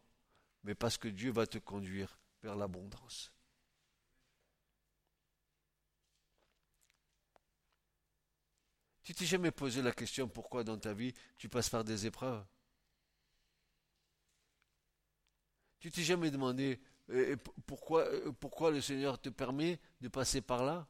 mais 0.63 0.73
parce 0.73 0.97
que 0.97 1.07
Dieu 1.07 1.31
va 1.31 1.45
te 1.45 1.59
conduire 1.59 2.17
vers 2.41 2.55
l'abondance. 2.55 3.31
Tu 9.03 9.13
t'es 9.13 9.25
jamais 9.25 9.51
posé 9.51 9.83
la 9.83 9.91
question 9.91 10.27
pourquoi 10.27 10.63
dans 10.63 10.79
ta 10.79 10.93
vie 10.93 11.13
tu 11.37 11.47
passes 11.47 11.69
par 11.69 11.83
des 11.83 12.07
épreuves? 12.07 12.43
Tu 15.83 15.91
t'es 15.91 16.03
jamais 16.03 16.31
demandé 16.31 16.79
euh, 17.09 17.35
pourquoi, 17.65 18.03
euh, 18.05 18.31
pourquoi 18.31 18.71
le 18.71 18.79
Seigneur 18.79 19.19
te 19.19 19.27
permet 19.27 19.81
de 19.99 20.07
passer 20.07 20.39
par 20.39 20.63
là? 20.63 20.87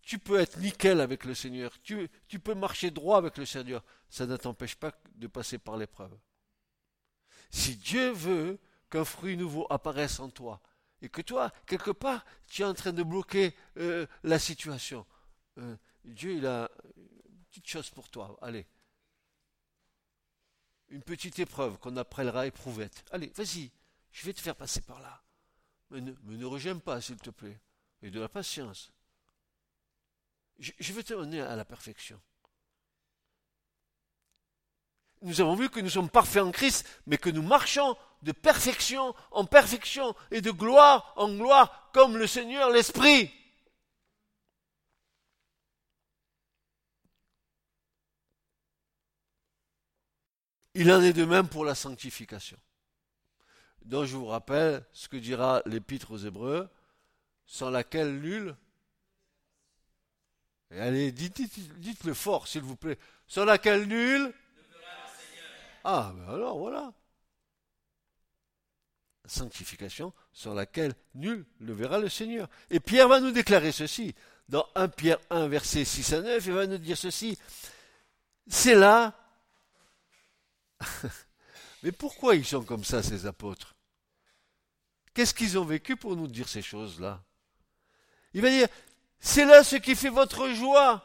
Tu 0.00 0.18
peux 0.18 0.40
être 0.40 0.58
nickel 0.58 1.02
avec 1.02 1.26
le 1.26 1.34
Seigneur. 1.34 1.70
Tu, 1.82 2.08
peux 2.42 2.54
marcher 2.54 2.90
droit 2.90 3.18
avec 3.18 3.36
le 3.36 3.44
Seigneur. 3.44 3.84
Ça 4.08 4.24
ne 4.24 4.38
t'empêche 4.38 4.74
pas 4.74 4.90
de 5.16 5.26
passer 5.26 5.58
par 5.58 5.76
l'épreuve. 5.76 6.18
Si 7.50 7.76
Dieu 7.76 8.10
veut 8.12 8.58
qu'un 8.88 9.04
fruit 9.04 9.36
nouveau 9.36 9.66
apparaisse 9.68 10.18
en 10.18 10.30
toi, 10.30 10.62
et 11.02 11.10
que 11.10 11.20
toi, 11.20 11.52
quelque 11.66 11.90
part, 11.90 12.24
tu 12.46 12.62
es 12.62 12.64
en 12.64 12.72
train 12.72 12.94
de 12.94 13.02
bloquer 13.02 13.54
euh, 13.76 14.06
la 14.22 14.38
situation, 14.38 15.04
euh, 15.58 15.76
Dieu, 16.06 16.42
a 16.48 16.70
une 16.96 17.44
petite 17.50 17.68
chose 17.68 17.90
pour 17.90 18.08
toi. 18.08 18.38
Allez. 18.40 18.66
Une 20.90 21.02
petite 21.02 21.38
épreuve 21.38 21.78
qu'on 21.78 21.96
appellera 21.96 22.46
éprouvette. 22.46 23.04
Allez, 23.10 23.32
vas-y, 23.36 23.70
je 24.12 24.24
vais 24.24 24.32
te 24.32 24.40
faire 24.40 24.56
passer 24.56 24.80
par 24.80 25.00
là. 25.00 25.22
Mais 25.90 26.00
ne, 26.00 26.44
rejette 26.44 26.80
pas, 26.80 27.00
s'il 27.00 27.16
te 27.16 27.30
plaît. 27.30 27.60
Et 28.02 28.10
de 28.10 28.20
la 28.20 28.28
patience. 28.28 28.90
Je, 30.58 30.72
je 30.78 30.92
vais 30.92 31.02
te 31.02 31.14
mener 31.14 31.40
à 31.40 31.56
la 31.56 31.64
perfection. 31.64 32.20
Nous 35.22 35.40
avons 35.40 35.56
vu 35.56 35.68
que 35.68 35.80
nous 35.80 35.90
sommes 35.90 36.10
parfaits 36.10 36.42
en 36.42 36.52
Christ, 36.52 36.86
mais 37.06 37.18
que 37.18 37.30
nous 37.30 37.42
marchons 37.42 37.96
de 38.22 38.32
perfection 38.32 39.14
en 39.30 39.44
perfection 39.44 40.14
et 40.30 40.40
de 40.40 40.50
gloire 40.50 41.12
en 41.16 41.32
gloire 41.34 41.90
comme 41.92 42.16
le 42.16 42.26
Seigneur 42.26 42.70
l'Esprit. 42.70 43.32
Il 50.80 50.92
en 50.92 51.02
est 51.02 51.12
de 51.12 51.24
même 51.24 51.48
pour 51.48 51.64
la 51.64 51.74
sanctification. 51.74 52.56
Donc 53.84 54.04
je 54.04 54.16
vous 54.16 54.26
rappelle 54.26 54.86
ce 54.92 55.08
que 55.08 55.16
dira 55.16 55.60
l'Épître 55.66 56.12
aux 56.12 56.18
Hébreux, 56.18 56.68
sans 57.46 57.68
laquelle 57.68 58.20
nul. 58.20 58.54
Allez, 60.70 61.10
dites, 61.10 61.42
dites, 61.80 62.04
le 62.04 62.14
fort, 62.14 62.46
s'il 62.46 62.62
vous 62.62 62.76
plaît. 62.76 62.96
Sans 63.26 63.44
laquelle 63.44 63.88
nul. 63.88 64.32
Ah, 65.82 66.12
ben 66.14 66.34
alors 66.34 66.58
voilà. 66.58 66.92
Sanctification 69.26 70.12
sans 70.32 70.54
laquelle 70.54 70.94
nul 71.16 71.44
ne 71.58 71.72
verra 71.72 71.98
le 71.98 72.08
Seigneur. 72.08 72.48
Et 72.70 72.78
Pierre 72.78 73.08
va 73.08 73.18
nous 73.18 73.32
déclarer 73.32 73.72
ceci. 73.72 74.14
Dans 74.48 74.68
1 74.76 74.86
Pierre 74.90 75.18
1, 75.30 75.48
verset 75.48 75.84
6 75.84 76.12
à 76.12 76.20
9, 76.22 76.46
il 76.46 76.52
va 76.52 76.68
nous 76.68 76.78
dire 76.78 76.96
ceci. 76.96 77.36
C'est 78.46 78.76
là. 78.76 79.27
Mais 81.82 81.92
pourquoi 81.92 82.34
ils 82.34 82.44
sont 82.44 82.64
comme 82.64 82.84
ça, 82.84 83.02
ces 83.02 83.26
apôtres? 83.26 83.74
Qu'est-ce 85.14 85.34
qu'ils 85.34 85.58
ont 85.58 85.64
vécu 85.64 85.96
pour 85.96 86.16
nous 86.16 86.28
dire 86.28 86.48
ces 86.48 86.62
choses-là? 86.62 87.22
Il 88.34 88.42
va 88.42 88.50
dire, 88.50 88.68
c'est 89.20 89.44
là 89.44 89.64
ce 89.64 89.76
qui 89.76 89.96
fait 89.96 90.10
votre 90.10 90.48
joie. 90.50 91.04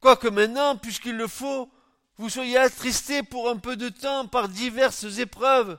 Quoique 0.00 0.28
maintenant, 0.28 0.76
puisqu'il 0.76 1.16
le 1.16 1.28
faut, 1.28 1.70
vous 2.16 2.28
soyez 2.28 2.58
attristés 2.58 3.22
pour 3.22 3.48
un 3.48 3.56
peu 3.56 3.76
de 3.76 3.88
temps 3.88 4.26
par 4.26 4.48
diverses 4.48 5.18
épreuves. 5.18 5.78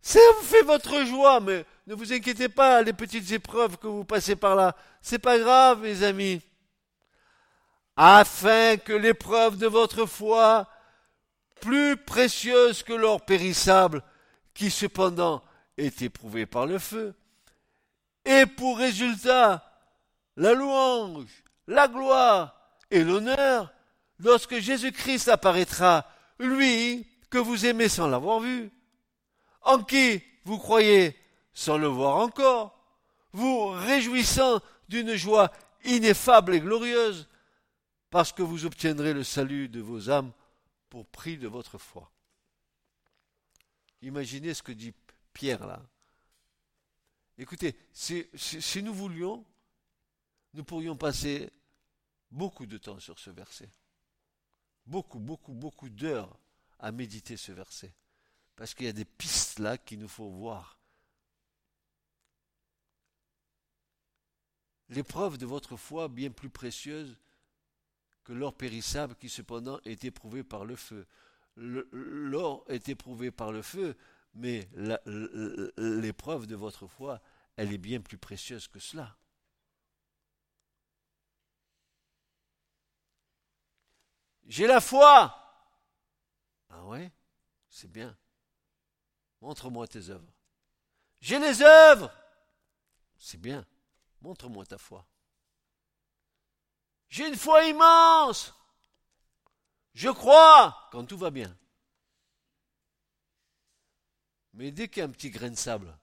Ça 0.00 0.20
vous 0.36 0.46
fait 0.46 0.62
votre 0.62 1.04
joie, 1.04 1.40
mais 1.40 1.64
ne 1.86 1.94
vous 1.94 2.12
inquiétez 2.12 2.48
pas, 2.48 2.82
les 2.82 2.92
petites 2.92 3.30
épreuves 3.32 3.76
que 3.76 3.86
vous 3.86 4.04
passez 4.04 4.36
par 4.36 4.56
là, 4.56 4.74
c'est 5.02 5.18
pas 5.18 5.38
grave, 5.38 5.82
mes 5.82 6.02
amis. 6.02 6.40
Afin 7.96 8.76
que 8.76 8.92
l'épreuve 8.92 9.58
de 9.58 9.66
votre 9.66 10.06
foi, 10.06 10.68
plus 11.60 11.96
précieuse 11.96 12.82
que 12.82 12.92
l'or 12.92 13.24
périssable, 13.24 14.02
qui 14.54 14.70
cependant 14.70 15.42
est 15.76 16.02
éprouvé 16.02 16.46
par 16.46 16.66
le 16.66 16.78
feu, 16.78 17.14
ait 18.24 18.46
pour 18.46 18.78
résultat 18.78 19.64
la 20.36 20.54
louange, 20.54 21.44
la 21.66 21.88
gloire 21.88 22.54
et 22.90 23.04
l'honneur 23.04 23.72
lorsque 24.18 24.58
Jésus-Christ 24.58 25.28
apparaîtra, 25.28 26.06
lui 26.38 27.06
que 27.30 27.38
vous 27.38 27.66
aimez 27.66 27.88
sans 27.88 28.08
l'avoir 28.08 28.40
vu, 28.40 28.70
en 29.62 29.82
qui 29.82 30.22
vous 30.44 30.58
croyez 30.58 31.16
sans 31.52 31.76
le 31.76 31.88
voir 31.88 32.16
encore, 32.16 32.78
vous 33.32 33.68
réjouissant 33.68 34.60
d'une 34.88 35.14
joie 35.14 35.50
ineffable 35.84 36.54
et 36.54 36.60
glorieuse, 36.60 37.28
parce 38.10 38.32
que 38.32 38.42
vous 38.42 38.64
obtiendrez 38.64 39.12
le 39.12 39.24
salut 39.24 39.68
de 39.68 39.80
vos 39.80 40.10
âmes 40.10 40.32
pour 40.90 41.06
prix 41.06 41.38
de 41.38 41.48
votre 41.48 41.78
foi. 41.78 42.10
Imaginez 44.02 44.54
ce 44.54 44.62
que 44.62 44.72
dit 44.72 44.94
Pierre 45.32 45.66
là. 45.66 45.82
Écoutez, 47.36 47.76
si, 47.92 48.26
si 48.34 48.82
nous 48.82 48.94
voulions, 48.94 49.44
nous 50.54 50.64
pourrions 50.64 50.96
passer 50.96 51.50
beaucoup 52.30 52.66
de 52.66 52.78
temps 52.78 52.98
sur 52.98 53.18
ce 53.18 53.30
verset 53.30 53.70
beaucoup, 54.88 55.18
beaucoup, 55.18 55.52
beaucoup 55.52 55.88
d'heures 55.88 56.36
à 56.78 56.90
méditer 56.90 57.36
ce 57.36 57.52
verset. 57.52 57.94
Parce 58.56 58.74
qu'il 58.74 58.86
y 58.86 58.90
a 58.90 58.92
des 58.92 59.04
pistes 59.04 59.58
là 59.58 59.78
qu'il 59.78 60.00
nous 60.00 60.08
faut 60.08 60.30
voir. 60.30 60.78
L'épreuve 64.88 65.36
de 65.36 65.46
votre 65.46 65.76
foi, 65.76 66.08
bien 66.08 66.30
plus 66.30 66.48
précieuse 66.48 67.16
que 68.28 68.34
l'or 68.34 68.54
périssable 68.54 69.14
qui 69.14 69.30
cependant 69.30 69.80
est 69.86 70.04
éprouvé 70.04 70.44
par 70.44 70.66
le 70.66 70.76
feu. 70.76 71.06
L'or 71.56 72.62
est 72.68 72.90
éprouvé 72.90 73.30
par 73.30 73.52
le 73.52 73.62
feu, 73.62 73.96
mais 74.34 74.68
l'épreuve 75.78 76.46
de 76.46 76.54
votre 76.54 76.86
foi, 76.86 77.22
elle 77.56 77.72
est 77.72 77.78
bien 77.78 78.02
plus 78.02 78.18
précieuse 78.18 78.68
que 78.68 78.80
cela. 78.80 79.16
J'ai 84.46 84.66
la 84.66 84.82
foi. 84.82 85.34
Ah 86.68 86.84
ouais? 86.84 87.10
C'est 87.70 87.90
bien. 87.90 88.14
Montre-moi 89.40 89.88
tes 89.88 90.10
œuvres. 90.10 90.34
J'ai 91.22 91.38
les 91.38 91.62
œuvres. 91.62 92.12
C'est 93.16 93.40
bien. 93.40 93.64
Montre-moi 94.20 94.66
ta 94.66 94.76
foi. 94.76 95.06
J'ai 97.08 97.28
une 97.28 97.36
foi 97.36 97.64
immense. 97.64 98.54
Je 99.94 100.08
crois 100.08 100.88
quand 100.92 101.04
tout 101.04 101.18
va 101.18 101.30
bien. 101.30 101.56
Mais 104.54 104.70
dès 104.70 104.88
qu'il 104.88 104.98
y 104.98 105.02
a 105.02 105.06
un 105.06 105.10
petit 105.10 105.30
grain 105.30 105.50
de 105.50 105.56
sable, 105.56 105.96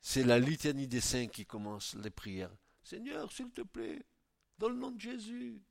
c'est 0.00 0.24
la 0.24 0.38
litanie 0.38 0.86
des 0.86 1.00
saints 1.00 1.28
qui 1.28 1.46
commence 1.46 1.94
les 1.94 2.10
prières. 2.10 2.54
Seigneur, 2.82 3.30
s'il 3.32 3.50
te 3.50 3.62
plaît, 3.62 4.04
dans 4.58 4.68
le 4.68 4.76
nom 4.76 4.90
de 4.90 5.00
Jésus, 5.00 5.62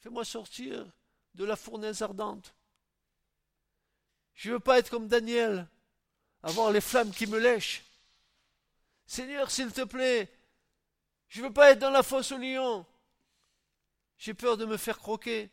Fais-moi 0.00 0.24
sortir 0.24 0.90
de 1.34 1.44
la 1.44 1.56
fournaise 1.56 2.00
ardente. 2.00 2.54
Je 4.34 4.48
ne 4.48 4.54
veux 4.54 4.60
pas 4.60 4.78
être 4.78 4.88
comme 4.88 5.08
Daniel, 5.08 5.68
avoir 6.42 6.72
les 6.72 6.80
flammes 6.80 7.12
qui 7.12 7.26
me 7.26 7.38
lèchent. 7.38 7.84
Seigneur, 9.06 9.50
s'il 9.50 9.70
te 9.72 9.84
plaît, 9.84 10.32
je 11.30 11.40
ne 11.40 11.46
veux 11.46 11.52
pas 11.52 11.70
être 11.70 11.78
dans 11.78 11.90
la 11.90 12.02
fosse 12.02 12.32
au 12.32 12.38
lion. 12.38 12.84
J'ai 14.18 14.34
peur 14.34 14.58
de 14.58 14.66
me 14.66 14.76
faire 14.76 14.98
croquer. 14.98 15.48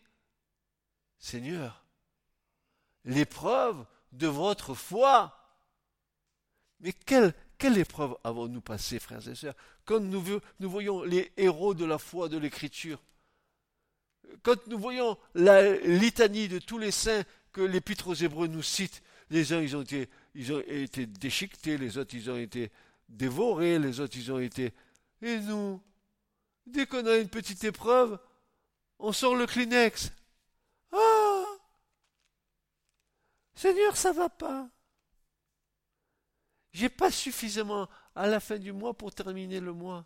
Seigneur, 1.20 1.86
l'épreuve 3.06 3.86
de 4.12 4.28
votre 4.28 4.74
foi. 4.74 5.34
Mais 6.80 6.92
quelle, 6.92 7.34
épreuve 7.78 8.18
avons-nous 8.24 8.62
passé, 8.62 9.00
frères 9.00 9.26
et 9.28 9.36
sœurs, 9.36 9.56
quand 9.86 10.00
nous, 10.00 10.42
voyons 10.60 11.04
les 11.04 11.32
héros 11.38 11.74
de 11.74 11.86
la 11.86 11.98
foi 11.98 12.28
de 12.28 12.38
l'Écriture 12.38 13.02
quand 14.44 14.68
nous 14.68 14.78
voyons 14.78 15.18
la 15.36 15.78
litanie 15.78 16.48
de 16.48 16.60
tous 16.60 16.78
les 16.78 16.92
saints 16.92 17.24
que 17.52 17.62
l'épître 17.62 18.10
aux 18.10 18.14
Hébreux 18.14 18.48
nous 18.48 18.62
cite, 18.62 19.02
les 19.30 19.54
uns 19.54 19.62
ont 19.76 19.82
été, 19.82 20.10
ils 20.36 20.54
ont 20.54 20.62
été 20.68 21.06
déchiquetés, 21.06 21.78
les 21.78 21.98
autres 21.98 22.14
ils 22.14 22.30
ont 22.30 22.38
été 22.38 22.72
dévorés, 23.10 23.80
les 23.80 24.00
autres 24.00 24.18
ils 24.18 24.32
ont 24.32 24.40
été. 24.40 24.74
Et 25.22 25.40
nous, 25.40 25.82
dès 26.66 26.86
qu'on 26.86 27.06
a 27.06 27.18
une 27.18 27.30
petite 27.30 27.64
épreuve, 27.64 28.20
on 29.00 29.12
sort 29.12 29.36
le 29.36 29.46
Kleenex. 29.46 30.12
Ah 30.92 31.46
Seigneur, 33.56 33.98
ça 33.98 34.12
va 34.12 34.30
pas. 34.30 34.70
J'ai 36.72 36.90
pas 36.90 37.12
suffisamment 37.12 37.90
à 38.14 38.28
la 38.28 38.40
fin 38.40 38.60
du 38.60 38.72
mois 38.72 38.94
pour 38.94 39.14
terminer 39.14 39.60
le 39.60 39.74
mois. 39.74 40.06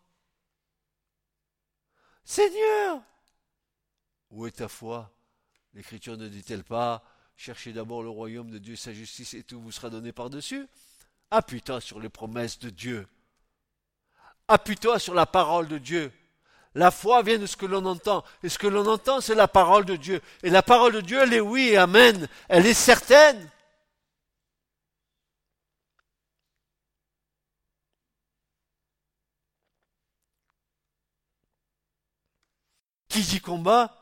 Seigneur, 2.24 3.04
où 4.30 4.47
est 4.47 4.52
ta 4.52 4.69
foi? 4.69 5.12
L'Écriture 5.74 6.17
ne 6.17 6.28
dit-elle 6.28 6.63
pas 6.63 7.04
Cherchez 7.36 7.74
d'abord 7.74 8.04
le 8.04 8.10
royaume 8.10 8.52
de 8.52 8.60
Dieu 8.60 8.74
et 8.74 8.78
sa 8.78 8.93
justice 8.93 9.34
et 9.34 9.43
tout 9.43 9.60
vous 9.60 9.71
sera 9.71 9.89
donné 9.89 10.12
par-dessus? 10.12 10.67
Appuie-toi 11.32 11.82
sur 11.82 12.00
les 12.00 12.10
promesses 12.10 12.60
de 12.60 12.69
Dieu. 12.69 13.08
Appuie-toi 14.51 14.99
sur 14.99 15.13
la 15.13 15.25
parole 15.25 15.69
de 15.69 15.77
Dieu. 15.77 16.11
La 16.75 16.91
foi 16.91 17.21
vient 17.23 17.39
de 17.39 17.45
ce 17.45 17.55
que 17.55 17.65
l'on 17.65 17.85
entend. 17.85 18.21
Et 18.43 18.49
ce 18.49 18.59
que 18.59 18.67
l'on 18.67 18.85
entend, 18.85 19.21
c'est 19.21 19.33
la 19.33 19.47
parole 19.47 19.85
de 19.85 19.95
Dieu. 19.95 20.21
Et 20.43 20.49
la 20.49 20.61
parole 20.61 20.91
de 20.91 20.99
Dieu, 20.99 21.19
elle 21.21 21.33
est 21.33 21.39
oui 21.39 21.69
et 21.69 21.77
amen. 21.77 22.27
Elle 22.49 22.65
est 22.65 22.73
certaine. 22.73 23.49
Qui 33.07 33.21
dit 33.21 33.39
combat 33.39 33.97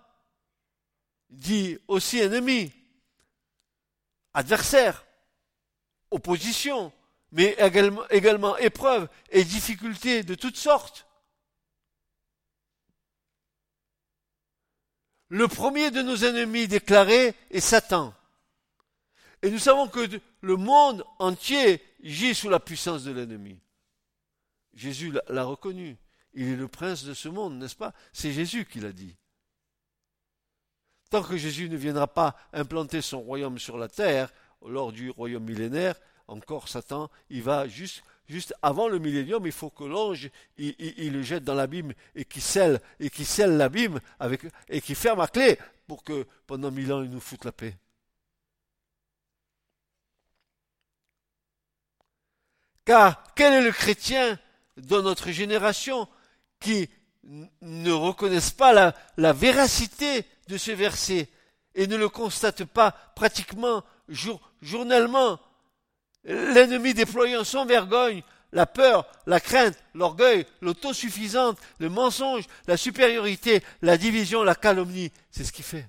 dit 1.29 1.77
aussi 1.87 2.17
ennemi, 2.17 2.71
adversaire, 4.33 5.05
opposition 6.09 6.91
mais 7.31 7.55
également, 7.59 8.07
également 8.09 8.57
épreuve 8.57 9.07
et 9.29 9.43
difficultés 9.43 10.23
de 10.23 10.35
toutes 10.35 10.57
sortes. 10.57 11.05
Le 15.29 15.47
premier 15.47 15.91
de 15.91 16.01
nos 16.01 16.17
ennemis 16.17 16.67
déclarés 16.67 17.35
est 17.51 17.59
Satan. 17.59 18.13
Et 19.41 19.51
nous 19.51 19.59
savons 19.59 19.87
que 19.87 20.19
le 20.41 20.55
monde 20.55 21.05
entier 21.19 21.81
gît 22.01 22.33
sous 22.33 22.49
la 22.49 22.59
puissance 22.59 23.03
de 23.03 23.11
l'ennemi. 23.11 23.59
Jésus 24.73 25.13
l'a 25.27 25.43
reconnu. 25.43 25.97
Il 26.33 26.47
est 26.47 26.55
le 26.55 26.67
prince 26.67 27.03
de 27.03 27.13
ce 27.13 27.29
monde, 27.29 27.57
n'est-ce 27.57 27.75
pas? 27.75 27.93
C'est 28.11 28.31
Jésus 28.31 28.65
qui 28.65 28.79
l'a 28.79 28.91
dit. 28.91 29.15
Tant 31.09 31.23
que 31.23 31.37
Jésus 31.37 31.69
ne 31.69 31.77
viendra 31.77 32.07
pas 32.07 32.35
implanter 32.53 33.01
son 33.01 33.21
royaume 33.21 33.57
sur 33.57 33.77
la 33.77 33.87
terre, 33.87 34.31
lors 34.65 34.91
du 34.91 35.09
royaume 35.09 35.43
millénaire, 35.43 35.95
encore 36.29 36.69
Satan, 36.69 37.09
il 37.29 37.43
va 37.43 37.67
juste, 37.67 38.03
juste 38.27 38.53
avant 38.61 38.87
le 38.87 38.99
millénium, 38.99 39.45
il 39.45 39.51
faut 39.51 39.69
que 39.69 39.83
l'ange, 39.83 40.29
il, 40.57 41.11
le 41.11 41.21
jette 41.21 41.43
dans 41.43 41.55
l'abîme 41.55 41.93
et 42.15 42.25
qu'il 42.25 42.41
scelle, 42.41 42.79
et 42.99 43.09
qui 43.09 43.25
scelle 43.25 43.57
l'abîme 43.57 43.99
et 44.69 44.81
qui 44.81 44.95
ferme 44.95 45.19
à 45.19 45.27
clé 45.27 45.57
pour 45.87 46.03
que 46.03 46.25
pendant 46.47 46.71
mille 46.71 46.93
ans 46.93 47.01
il 47.01 47.09
nous 47.09 47.19
foute 47.19 47.45
la 47.45 47.51
paix. 47.51 47.75
Car 52.85 53.23
quel 53.35 53.53
est 53.53 53.63
le 53.63 53.71
chrétien 53.71 54.39
dans 54.77 55.01
notre 55.01 55.31
génération 55.31 56.07
qui 56.59 56.89
ne 57.23 57.91
reconnaissent 57.91 58.51
pas 58.51 58.73
la, 58.73 58.95
la 59.17 59.33
véracité 59.33 60.25
de 60.47 60.57
ce 60.57 60.71
verset 60.71 61.29
et 61.75 61.87
ne 61.87 61.97
le 61.97 62.09
constate 62.09 62.63
pas 62.63 62.91
pratiquement 63.15 63.83
jour, 64.07 64.51
journellement? 64.61 65.39
L'ennemi 66.23 66.93
déployant 66.93 67.43
sans 67.43 67.65
vergogne 67.65 68.21
la 68.51 68.65
peur, 68.65 69.05
la 69.27 69.39
crainte, 69.39 69.77
l'orgueil, 69.93 70.45
l'autosuffisance, 70.61 71.57
le 71.79 71.89
mensonge, 71.89 72.45
la 72.67 72.77
supériorité, 72.77 73.63
la 73.81 73.97
division, 73.97 74.43
la 74.43 74.55
calomnie. 74.55 75.11
C'est 75.29 75.43
ce 75.43 75.51
qu'il 75.51 75.65
fait. 75.65 75.87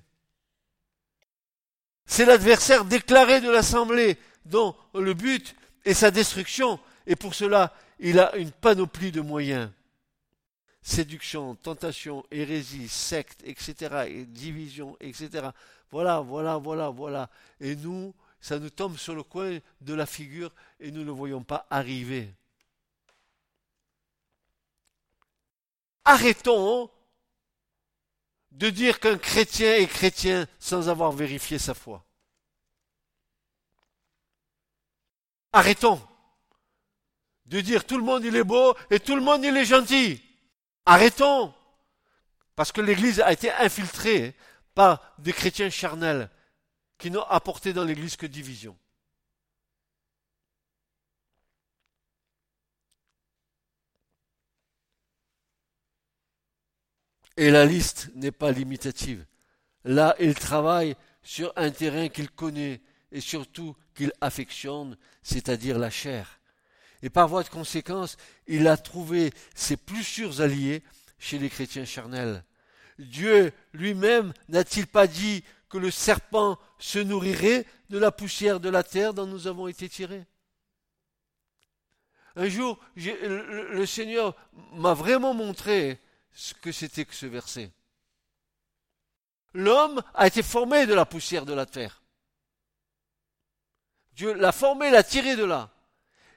C'est 2.05 2.25
l'adversaire 2.25 2.85
déclaré 2.85 3.41
de 3.41 3.49
l'Assemblée 3.49 4.17
dont 4.45 4.75
le 4.93 5.13
but 5.13 5.55
est 5.85 5.93
sa 5.93 6.11
destruction. 6.11 6.79
Et 7.07 7.15
pour 7.15 7.33
cela, 7.33 7.73
il 7.99 8.19
a 8.19 8.35
une 8.35 8.51
panoplie 8.51 9.11
de 9.11 9.21
moyens 9.21 9.69
séduction, 10.81 11.55
tentation, 11.55 12.25
hérésie, 12.31 12.89
secte, 12.89 13.41
etc., 13.45 14.05
et 14.07 14.25
division, 14.25 14.97
etc. 14.99 15.49
Voilà, 15.91 16.19
voilà, 16.19 16.57
voilà, 16.57 16.89
voilà. 16.89 17.29
Et 17.59 17.75
nous, 17.75 18.13
ça 18.41 18.57
nous 18.57 18.71
tombe 18.71 18.97
sur 18.97 19.13
le 19.13 19.23
coin 19.23 19.59
de 19.81 19.93
la 19.93 20.07
figure 20.07 20.51
et 20.79 20.91
nous 20.91 21.03
ne 21.03 21.11
voyons 21.11 21.43
pas 21.43 21.67
arriver. 21.69 22.33
Arrêtons 26.03 26.89
de 28.51 28.69
dire 28.71 28.99
qu'un 28.99 29.17
chrétien 29.17 29.75
est 29.75 29.87
chrétien 29.87 30.47
sans 30.59 30.89
avoir 30.89 31.11
vérifié 31.11 31.59
sa 31.59 31.75
foi. 31.75 32.03
Arrêtons 35.53 36.01
de 37.45 37.61
dire 37.61 37.85
tout 37.85 37.97
le 37.97 38.03
monde 38.03 38.23
il 38.23 38.35
est 38.35 38.43
beau 38.43 38.75
et 38.89 38.99
tout 38.99 39.15
le 39.15 39.21
monde 39.21 39.43
il 39.43 39.55
est 39.55 39.65
gentil. 39.65 40.23
Arrêtons 40.85 41.53
Parce 42.55 42.71
que 42.71 42.81
l'Église 42.81 43.19
a 43.19 43.31
été 43.31 43.51
infiltrée 43.51 44.35
par 44.73 45.13
des 45.19 45.33
chrétiens 45.33 45.69
charnels 45.69 46.29
qui 47.01 47.09
n'ont 47.09 47.23
apporté 47.23 47.73
dans 47.73 47.83
l'Église 47.83 48.15
que 48.15 48.27
division. 48.27 48.77
Et 57.37 57.49
la 57.49 57.65
liste 57.65 58.11
n'est 58.13 58.31
pas 58.31 58.51
limitative. 58.51 59.25
Là, 59.83 60.15
il 60.19 60.35
travaille 60.35 60.95
sur 61.23 61.51
un 61.55 61.71
terrain 61.71 62.07
qu'il 62.07 62.29
connaît 62.29 62.81
et 63.11 63.19
surtout 63.19 63.75
qu'il 63.95 64.13
affectionne, 64.21 64.95
c'est-à-dire 65.23 65.79
la 65.79 65.89
chair. 65.89 66.39
Et 67.01 67.09
par 67.09 67.27
voie 67.27 67.41
de 67.41 67.49
conséquence, 67.49 68.15
il 68.45 68.67
a 68.67 68.77
trouvé 68.77 69.33
ses 69.55 69.75
plus 69.75 70.03
sûrs 70.03 70.41
alliés 70.41 70.83
chez 71.17 71.39
les 71.39 71.49
chrétiens 71.49 71.85
charnels. 71.85 72.43
Dieu 72.99 73.51
lui-même 73.73 74.33
n'a-t-il 74.49 74.85
pas 74.85 75.07
dit 75.07 75.43
que 75.71 75.77
le 75.77 75.89
serpent 75.89 76.59
se 76.77 76.99
nourrirait 76.99 77.65
de 77.89 77.97
la 77.97 78.11
poussière 78.11 78.59
de 78.59 78.69
la 78.69 78.83
terre 78.83 79.13
dont 79.13 79.25
nous 79.25 79.47
avons 79.47 79.69
été 79.69 79.87
tirés 79.87 80.25
Un 82.35 82.49
jour, 82.49 82.77
le, 82.97 83.85
Seigneur 83.85 84.35
m'a 84.73 84.93
vraiment 84.93 85.33
montré 85.33 85.97
ce 86.33 86.53
que 86.53 86.73
c'était 86.73 87.05
que 87.05 87.15
ce 87.15 87.25
verset. 87.25 87.71
L'homme 89.53 90.01
a 90.13 90.27
été 90.27 90.43
formé 90.43 90.85
de 90.85 90.93
la 90.93 91.05
poussière 91.05 91.45
de 91.45 91.53
la 91.53 91.65
terre. 91.65 92.01
Dieu 94.13 94.33
l'a 94.33 94.51
formé, 94.51 94.91
l'a 94.91 95.03
tiré 95.03 95.37
de 95.37 95.45
là. 95.45 95.71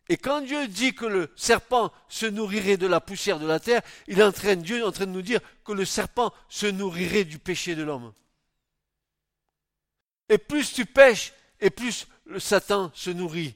Et 0.09 0.16
quand 0.16 0.42
Dieu 0.42 0.68
dit 0.68 0.94
que 0.94 1.07
le 1.07 1.33
serpent 1.35 1.92
se 2.09 2.27
nourrirait 2.27 2.77
de 2.77 2.87
la 2.87 3.01
poussière 3.01 3.40
de 3.40 3.47
la 3.47 3.59
terre, 3.59 3.83
il 4.07 4.23
entraîne 4.23 4.62
Dieu 4.62 4.79
est 4.79 4.83
en 4.83 4.92
train 4.92 5.07
de 5.07 5.11
nous 5.11 5.23
dire 5.23 5.40
que 5.64 5.73
le 5.73 5.85
serpent 5.85 6.33
se 6.49 6.66
nourrirait 6.66 7.25
du 7.25 7.40
péché 7.40 7.75
de 7.75 7.83
l'homme. 7.83 8.12
Et 10.28 10.38
plus 10.38 10.72
tu 10.72 10.87
pêches, 10.87 11.32
et 11.60 11.70
plus 11.70 12.06
le 12.26 12.40
Satan 12.40 12.90
se 12.94 13.10
nourrit 13.10 13.54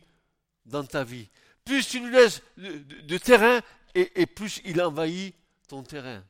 dans 0.67 0.85
ta 0.85 1.05
vie. 1.05 1.29
Plus 1.65 1.87
tu 1.87 2.01
lui 2.01 2.13
laisses 2.13 2.43
de, 2.57 3.19
terrain, 3.19 3.61
et, 3.95 4.21
et 4.21 4.27
plus 4.27 4.61
il 4.65 4.81
envahit 4.83 5.35
ton 5.69 5.83
terrain. 5.83 6.23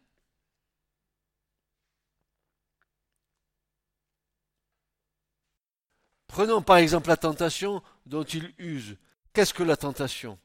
Prenons 6.28 6.62
par 6.62 6.76
exemple 6.76 7.08
la 7.08 7.16
tentation 7.16 7.82
dont 8.06 8.22
il 8.22 8.54
use. 8.58 8.96
Qu'est-ce 9.32 9.54
que 9.54 9.62
la 9.62 9.76
tentation? 9.76 10.38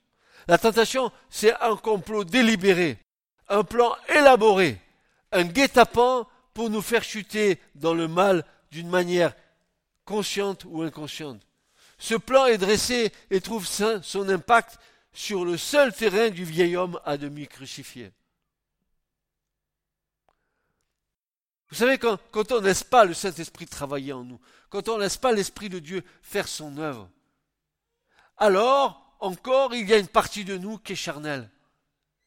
La 0.47 0.58
tentation, 0.58 1.12
c'est 1.29 1.53
un 1.62 1.75
complot 1.75 2.23
délibéré, 2.23 2.97
un 3.47 3.63
plan 3.63 3.95
élaboré, 4.10 4.82
un 5.32 5.43
guet-apens 5.43 6.27
pour 6.53 6.69
nous 6.69 6.82
faire 6.82 7.03
chuter 7.03 7.60
dans 7.75 7.93
le 7.93 8.08
mal 8.08 8.43
d'une 8.71 8.89
manière 8.89 9.34
consciente 10.06 10.66
ou 10.66 10.82
inconsciente. 10.82 11.42
Ce 11.98 12.16
plan 12.16 12.46
est 12.46 12.58
dressé 12.58 13.12
et 13.30 13.42
trouve 13.42 13.66
son 13.66 14.30
impact 14.30 14.78
sur 15.13 15.46
le 15.46 15.58
seul 15.58 15.94
terrain 15.94 16.30
du 16.30 16.44
vieil 16.44 16.76
homme 16.76 17.00
à 17.06 17.18
demi 17.18 17.48
crucifié. 17.48 18.12
Vous 21.70 21.76
savez, 21.80 21.98
quand, 21.98 22.20
on 22.52 22.62
ne 22.62 22.66
laisse 22.66 22.84
pas 22.84 23.06
le 23.06 23.13
Saint-Esprit 23.13 23.66
travailler 23.66 24.13
en 24.13 24.24
nous, 24.24 24.39
quand 24.70 24.89
on 24.89 24.98
ne 24.98 25.04
laisse 25.04 25.18
pas 25.18 25.32
l'Esprit 25.32 25.70
de 25.70 25.80
Dieu 25.80 26.04
faire 26.22 26.48
son 26.48 26.78
œuvre, 26.78 27.10
alors 28.38 29.16
encore 29.20 29.74
il 29.74 29.88
y 29.88 29.94
a 29.94 29.98
une 29.98 30.08
partie 30.08 30.46
de 30.46 30.58
nous 30.58 30.78
qui 30.78 30.94
est 30.94 30.96
charnelle 30.96 31.50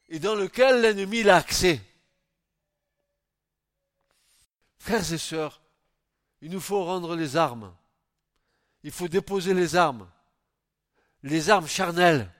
et 0.09 0.19
dans 0.19 0.35
lequel 0.35 0.81
l'ennemi 0.81 1.23
l'a 1.23 1.37
accès. 1.37 1.81
Frères 4.79 5.13
et 5.13 5.17
sœurs, 5.17 5.61
il 6.41 6.51
nous 6.51 6.59
faut 6.59 6.83
rendre 6.83 7.15
les 7.15 7.35
armes. 7.35 7.73
Il 8.83 8.91
faut 8.91 9.07
déposer 9.07 9.53
les 9.53 9.75
armes. 9.75 10.07
Les 11.23 11.49
armes 11.49 11.67
charnelles, 11.67 12.31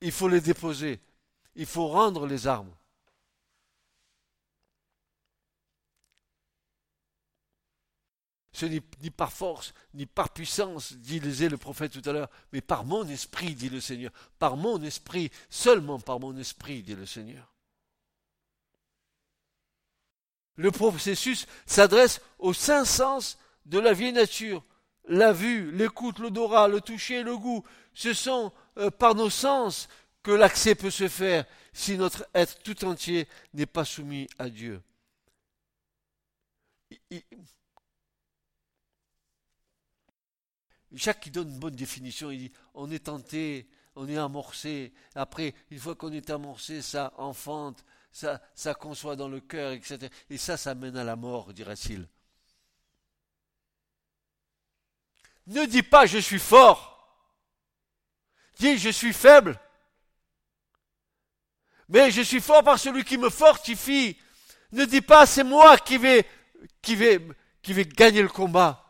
il 0.00 0.10
faut 0.10 0.28
les 0.28 0.40
déposer. 0.40 1.00
Il 1.54 1.66
faut 1.66 1.88
rendre 1.88 2.26
les 2.26 2.46
armes. 2.46 2.74
Ce 8.52 8.66
n'est 8.66 8.82
ni 9.02 9.10
par 9.10 9.32
force, 9.32 9.74
ni 9.94 10.06
par 10.06 10.30
puissance, 10.30 10.92
disait 10.92 11.48
le 11.48 11.58
prophète 11.58 11.92
tout 11.92 12.08
à 12.08 12.12
l'heure, 12.12 12.30
mais 12.52 12.60
par 12.60 12.84
mon 12.84 13.06
esprit, 13.08 13.54
dit 13.54 13.68
le 13.68 13.80
Seigneur. 13.80 14.12
Par 14.38 14.56
mon 14.56 14.80
esprit, 14.82 15.30
seulement 15.50 15.98
par 15.98 16.20
mon 16.20 16.36
esprit, 16.36 16.82
dit 16.82 16.94
le 16.94 17.04
Seigneur. 17.04 17.53
Le 20.56 20.70
processus 20.70 21.46
s'adresse 21.66 22.20
aux 22.38 22.52
cinq 22.52 22.84
sens 22.84 23.38
de 23.66 23.78
la 23.78 23.92
vieille 23.92 24.12
nature. 24.12 24.64
La 25.06 25.32
vue, 25.32 25.70
l'écoute, 25.72 26.18
l'odorat, 26.18 26.68
le 26.68 26.80
toucher, 26.80 27.22
le 27.22 27.36
goût. 27.36 27.64
Ce 27.92 28.12
sont 28.12 28.52
euh, 28.78 28.90
par 28.90 29.14
nos 29.14 29.30
sens 29.30 29.88
que 30.22 30.30
l'accès 30.30 30.74
peut 30.74 30.90
se 30.90 31.08
faire 31.08 31.44
si 31.72 31.98
notre 31.98 32.26
être 32.34 32.62
tout 32.62 32.84
entier 32.84 33.28
n'est 33.52 33.66
pas 33.66 33.84
soumis 33.84 34.28
à 34.38 34.48
Dieu. 34.48 34.80
Jacques 40.92 41.20
qui 41.20 41.30
donne 41.30 41.50
une 41.50 41.58
bonne 41.58 41.74
définition, 41.74 42.30
il 42.30 42.38
dit 42.38 42.52
on 42.72 42.90
est 42.90 43.04
tenté, 43.06 43.68
on 43.96 44.08
est 44.08 44.16
amorcé. 44.16 44.92
Après, 45.14 45.54
une 45.70 45.78
fois 45.78 45.94
qu'on 45.94 46.12
est 46.12 46.30
amorcé, 46.30 46.82
ça 46.82 47.12
enfante, 47.16 47.84
ça, 48.14 48.40
ça 48.54 48.74
conçoit 48.74 49.16
dans 49.16 49.26
le 49.26 49.40
cœur, 49.40 49.72
etc. 49.72 50.08
Et 50.30 50.38
ça, 50.38 50.56
ça 50.56 50.76
mène 50.76 50.96
à 50.96 51.02
la 51.02 51.16
mort, 51.16 51.52
dirait-il. 51.52 52.08
Ne 55.48 55.66
dis 55.66 55.82
pas 55.82 56.06
je 56.06 56.18
suis 56.18 56.38
fort. 56.38 57.18
Dis 58.56 58.78
je 58.78 58.90
suis 58.90 59.12
faible. 59.12 59.58
Mais 61.88 62.12
je 62.12 62.22
suis 62.22 62.40
fort 62.40 62.62
par 62.62 62.78
celui 62.78 63.02
qui 63.02 63.18
me 63.18 63.30
fortifie. 63.30 64.16
Ne 64.70 64.84
dis 64.84 65.02
pas 65.02 65.26
c'est 65.26 65.44
moi 65.44 65.76
qui 65.76 65.98
vais, 65.98 66.24
qui 66.82 66.94
vais, 66.94 67.20
qui 67.62 67.72
vais 67.72 67.84
gagner 67.84 68.22
le 68.22 68.28
combat. 68.28 68.80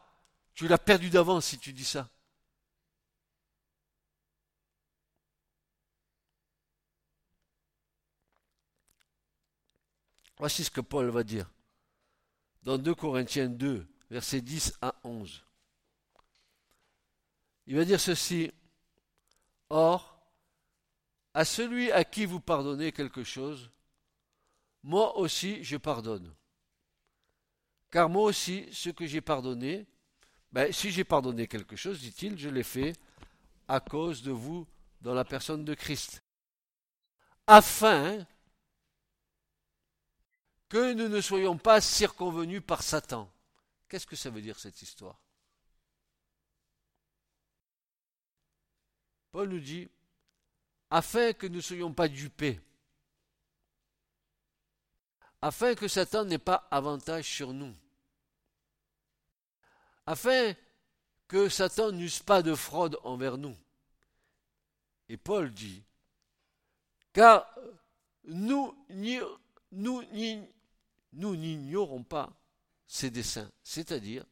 Tu 0.55 0.69
l'as 0.69 0.77
perdu 0.77 1.09
d'avance 1.09 1.47
si 1.47 1.59
tu 1.59 1.73
dis 1.73 1.87
ça. 1.87 2.11
Voici 10.39 10.65
ce 10.65 10.71
que 10.71 10.81
Paul 10.81 11.09
va 11.11 11.23
dire 11.23 11.51
dans 12.65 12.79
2 12.79 12.95
Corinthiens 12.95 13.49
2, 13.49 13.87
versets 14.11 14.41
10 14.41 14.79
à 14.81 14.95
11. 15.05 15.45
Il 17.67 17.77
va 17.77 17.85
dire 17.85 18.01
ceci. 18.01 18.51
Or, 19.71 20.19
à 21.33 21.45
celui 21.45 21.91
à 21.91 22.05
qui 22.05 22.27
vous 22.27 22.41
pardonnez 22.41 22.93
quelque 22.93 23.25
chose, 23.25 23.71
moi 24.83 25.17
aussi 25.17 25.63
je 25.65 25.77
pardonne. 25.77 26.35
Car 27.91 28.09
moi 28.09 28.25
aussi, 28.25 28.69
ce 28.73 28.91
que 28.91 29.07
j'ai 29.07 29.21
pardonné, 29.21 29.87
ben, 30.53 30.73
si 30.73 30.91
j'ai 30.91 31.05
pardonné 31.05 31.47
quelque 31.47 31.77
chose, 31.77 32.01
dit-il, 32.01 32.39
je 32.39 32.49
l'ai 32.49 32.63
fait 32.63 32.93
à 33.69 33.81
cause 33.81 34.23
de 34.23 34.33
vous 34.33 34.67
dans 35.01 35.15
la 35.15 35.25
personne 35.25 35.65
de 35.65 35.75
Christ. 35.75 36.23
Afin 37.47 38.27
que 40.75 40.93
nous 40.93 41.09
ne 41.09 41.21
soyons 41.21 41.57
pas 41.57 41.81
circonvenus 41.81 42.61
par 42.61 42.83
Satan. 42.83 43.31
Qu'est-ce 43.89 44.09
que 44.09 44.17
ça 44.17 44.29
veut 44.29 44.43
dire 44.43 44.59
cette 44.59 44.83
histoire? 44.83 45.21
Paul 49.31 49.51
nous 49.51 49.61
dit, 49.61 49.89
afin 50.91 51.33
que 51.33 51.47
nous 51.47 51.59
ne 51.59 51.61
soyons 51.61 51.95
pas 51.95 52.09
dupés, 52.09 52.61
afin 55.41 55.77
que 55.77 55.87
Satan 55.87 56.25
n'ait 56.25 56.39
pas 56.39 56.67
avantage 56.73 57.33
sur 57.33 57.53
nous, 57.53 57.73
afin 60.07 60.57
que 61.29 61.49
Satan 61.49 61.93
n'use 61.93 62.19
pas 62.19 62.43
de 62.43 62.57
fraude 62.57 62.99
envers 63.05 63.39
nous. 63.39 63.57
Et 65.09 65.19
Paul 65.19 65.55
dit, 65.55 65.85
car 67.13 67.49
nous, 68.25 68.77
nous, 69.71 70.03
nous 71.15 71.37
n'ignorons 71.37 72.03
pas 72.03 72.33
ses 72.87 73.11
desseins, 73.11 73.51
c'est-à-dire 73.63 74.25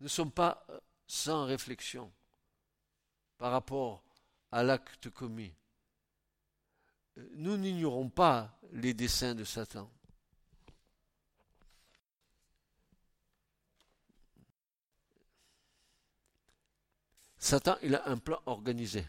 ne 0.00 0.08
sommes 0.08 0.30
pas 0.30 0.64
euh, 0.70 0.78
sans 1.06 1.44
réflexion 1.44 2.12
par 3.36 3.52
rapport 3.52 4.04
à 4.52 4.62
l'acte 4.62 5.10
commis. 5.10 5.54
Euh, 7.16 7.28
nous 7.34 7.56
n'ignorons 7.56 8.08
pas 8.08 8.58
les 8.72 8.94
desseins 8.94 9.34
de 9.34 9.44
Satan. 9.44 9.90
Satan, 17.38 17.76
il 17.82 17.94
a 17.94 18.08
un 18.08 18.18
plan 18.18 18.42
organisé. 18.46 19.04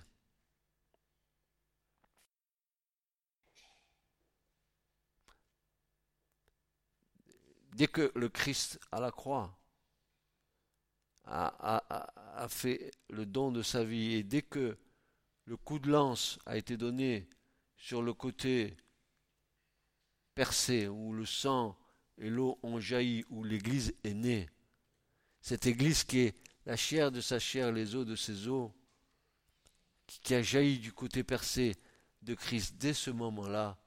Dès 7.79 7.87
que 7.87 8.11
le 8.13 8.27
Christ 8.27 8.77
à 8.91 8.99
la 8.99 9.09
croix 9.09 9.57
a, 11.23 12.47
fait 12.49 12.91
le 13.09 13.25
don 13.25 13.53
de 13.53 13.61
sa 13.61 13.85
vie. 13.85 14.15
Et 14.15 14.23
dès 14.23 14.41
que 14.41 14.77
le 15.45 15.55
coup 15.55 15.79
de 15.79 15.89
lance 15.89 16.39
a 16.45 16.57
été 16.57 16.75
donné 16.75 17.29
sur 17.77 18.01
le 18.01 18.13
côté 18.13 18.75
percé, 20.35 20.89
où 20.89 21.13
le 21.13 21.25
sang 21.25 21.79
et 22.17 22.29
l'eau 22.29 22.59
ont 22.63 22.81
jailli, 22.81 23.23
où 23.29 23.45
l'Église 23.45 23.95
est 24.03 24.13
née, 24.13 24.49
cette 25.39 25.65
Église 25.65 26.03
qui 26.03 26.19
est 26.19 26.35
la 26.65 26.75
chair 26.75 27.13
de 27.13 27.21
sa 27.21 27.39
chair, 27.39 27.71
les 27.71 27.95
os 27.95 28.05
de 28.05 28.17
ses 28.17 28.49
os, 28.49 28.71
qui 30.05 30.35
a 30.35 30.41
jailli 30.41 30.79
du 30.79 30.91
côté 30.91 31.23
percé 31.23 31.77
de 32.23 32.35
Christ, 32.35 32.75
dès 32.75 32.93
ce 32.93 33.09
moment-là, 33.09 33.77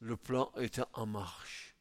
le 0.00 0.16
plan 0.16 0.50
était 0.56 0.82
en 0.94 1.06
marche. 1.06 1.76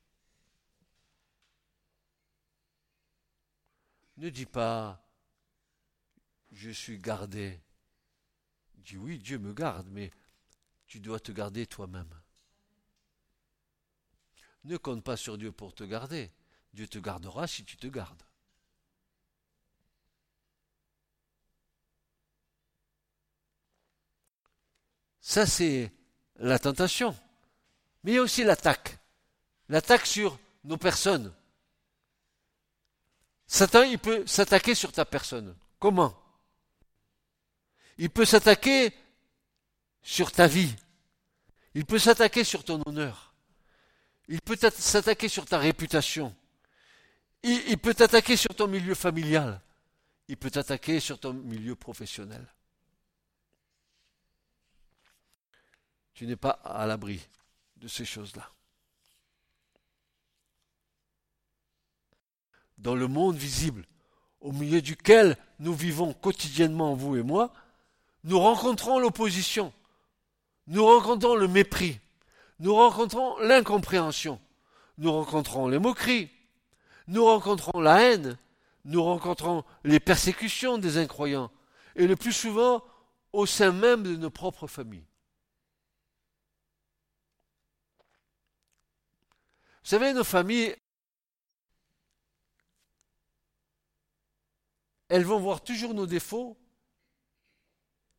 Ne 4.17 4.29
dis 4.29 4.45
pas 4.45 5.10
je 6.51 6.69
suis 6.69 6.99
gardé. 6.99 7.62
Dis 8.75 8.97
oui, 8.97 9.19
Dieu 9.19 9.38
me 9.38 9.53
garde, 9.53 9.88
mais 9.91 10.12
tu 10.88 10.99
dois 10.99 11.19
te 11.19 11.32
garder 11.32 11.65
toi-même. 11.67 12.10
Ne 14.63 14.77
compte 14.77 15.03
pas 15.03 15.17
sur 15.17 15.38
Dieu 15.38 15.51
pour 15.51 15.73
te 15.73 15.84
garder. 15.84 16.32
Dieu 16.73 16.88
te 16.88 16.99
gardera 16.99 17.47
si 17.47 17.63
tu 17.63 17.77
te 17.77 17.88
gardes. 17.88 18.23
Ça, 25.21 25.45
c'est 25.45 25.93
la 26.38 26.58
tentation. 26.58 27.15
Mais 28.03 28.12
il 28.12 28.15
y 28.15 28.17
a 28.17 28.21
aussi 28.21 28.43
l'attaque. 28.43 28.97
L'attaque 29.67 30.05
sur 30.05 30.38
nos 30.63 30.77
personnes. 30.77 31.33
Satan, 33.47 33.83
il 33.83 33.99
peut 33.99 34.25
s'attaquer 34.27 34.75
sur 34.75 34.91
ta 34.91 35.05
personne. 35.05 35.55
Comment? 35.79 36.15
Il 37.97 38.09
peut 38.09 38.25
s'attaquer 38.25 38.93
sur 40.01 40.31
ta 40.31 40.47
vie. 40.47 40.75
Il 41.73 41.85
peut 41.85 41.99
s'attaquer 41.99 42.43
sur 42.43 42.63
ton 42.63 42.81
honneur. 42.85 43.33
Il 44.27 44.41
peut 44.41 44.55
s'attaquer 44.55 45.27
sur 45.27 45.45
ta 45.45 45.57
réputation. 45.57 46.35
Il, 47.41 47.77
peut 47.77 47.93
t'attaquer 47.93 48.35
sur 48.35 48.53
ton 48.53 48.67
milieu 48.67 48.95
familial. 48.95 49.62
Il 50.27 50.38
peut 50.38 50.51
t'attaquer 50.51 50.99
sur 50.99 51.19
ton 51.19 51.33
milieu 51.33 51.75
professionnel. 51.75 52.45
Tu 56.13 56.27
n'es 56.27 56.35
pas 56.35 56.59
à 56.63 56.85
l'abri 56.85 57.25
de 57.79 57.87
ces 57.87 58.05
choses-là. 58.05 58.51
dans 62.79 62.95
le 62.95 63.07
monde 63.07 63.35
visible, 63.35 63.85
au 64.41 64.51
milieu 64.51 64.81
duquel 64.81 65.37
nous 65.59 65.73
vivons 65.73 66.13
quotidiennement, 66.13 66.95
vous 66.95 67.17
et 67.17 67.23
moi, 67.23 67.51
nous 68.23 68.39
rencontrons 68.39 68.99
l'opposition, 68.99 69.73
nous 70.67 70.85
rencontrons 70.85 71.35
le 71.35 71.47
mépris, 71.47 71.99
nous 72.59 72.73
rencontrons 72.73 73.37
l'incompréhension, 73.39 74.39
nous 74.97 75.11
rencontrons 75.11 75.67
les 75.67 75.79
moqueries, 75.79 76.29
nous 77.07 77.25
rencontrons 77.25 77.79
la 77.79 78.01
haine, 78.01 78.37
nous 78.85 79.03
rencontrons 79.03 79.63
les 79.83 79.99
persécutions 79.99 80.77
des 80.77 80.97
incroyants, 80.97 81.51
et 81.95 82.07
le 82.07 82.15
plus 82.15 82.33
souvent 82.33 82.81
au 83.33 83.45
sein 83.45 83.71
même 83.71 84.03
de 84.03 84.15
nos 84.15 84.29
propres 84.29 84.67
familles. 84.67 85.03
Vous 89.78 89.78
savez, 89.89 90.13
nos 90.13 90.23
familles, 90.23 90.75
elles 95.07 95.25
vont 95.25 95.39
voir 95.39 95.63
toujours 95.63 95.95
nos 95.95 96.05
défauts 96.05 96.55